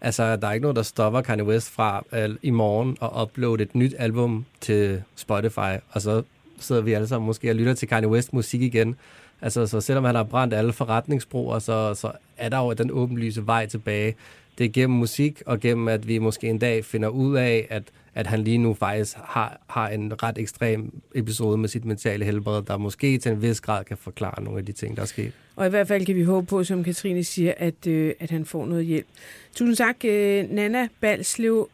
[0.01, 3.63] Altså, der er ikke noget, der stopper Kanye West fra uh, i morgen at uploade
[3.63, 6.23] et nyt album til Spotify, og så
[6.59, 8.95] sidder vi alle sammen måske og lytter til Kanye West musik igen.
[9.41, 13.47] Altså, så selvom han har brændt alle forretningsbroer, så, så er der jo den åbenlyse
[13.47, 14.15] vej tilbage.
[14.57, 17.83] Det er gennem musik, og gennem at vi måske en dag finder ud af, at,
[18.16, 22.62] at han lige nu faktisk har, har en ret ekstrem episode med sit mentale helbred,
[22.62, 25.34] der måske til en vis grad kan forklare nogle af de ting, der er sket.
[25.55, 28.45] Og i hvert fald kan vi håbe på, som Katrine siger, at, øh, at han
[28.45, 29.07] får noget hjælp.
[29.55, 31.70] Tusind tak, øh, Nana Balslev,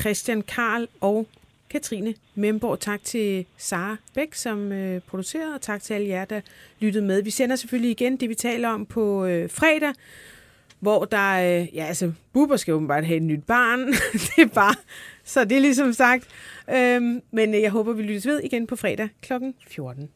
[0.00, 1.26] Christian Karl og
[1.70, 2.80] Katrine Memborg.
[2.80, 6.40] Tak til Sara Bæk, som øh, producerede, og tak til alle jer, der
[6.80, 7.22] lyttede med.
[7.22, 9.92] Vi sender selvfølgelig igen det, vi taler om på øh, fredag,
[10.80, 13.80] hvor der, øh, ja altså, Bubber skal åbenbart have et nyt barn.
[14.36, 14.74] det er bare,
[15.24, 16.26] så det er ligesom sagt.
[16.70, 19.32] Øhm, men jeg håber, vi lyttes ved igen på fredag kl.
[19.68, 20.08] 14.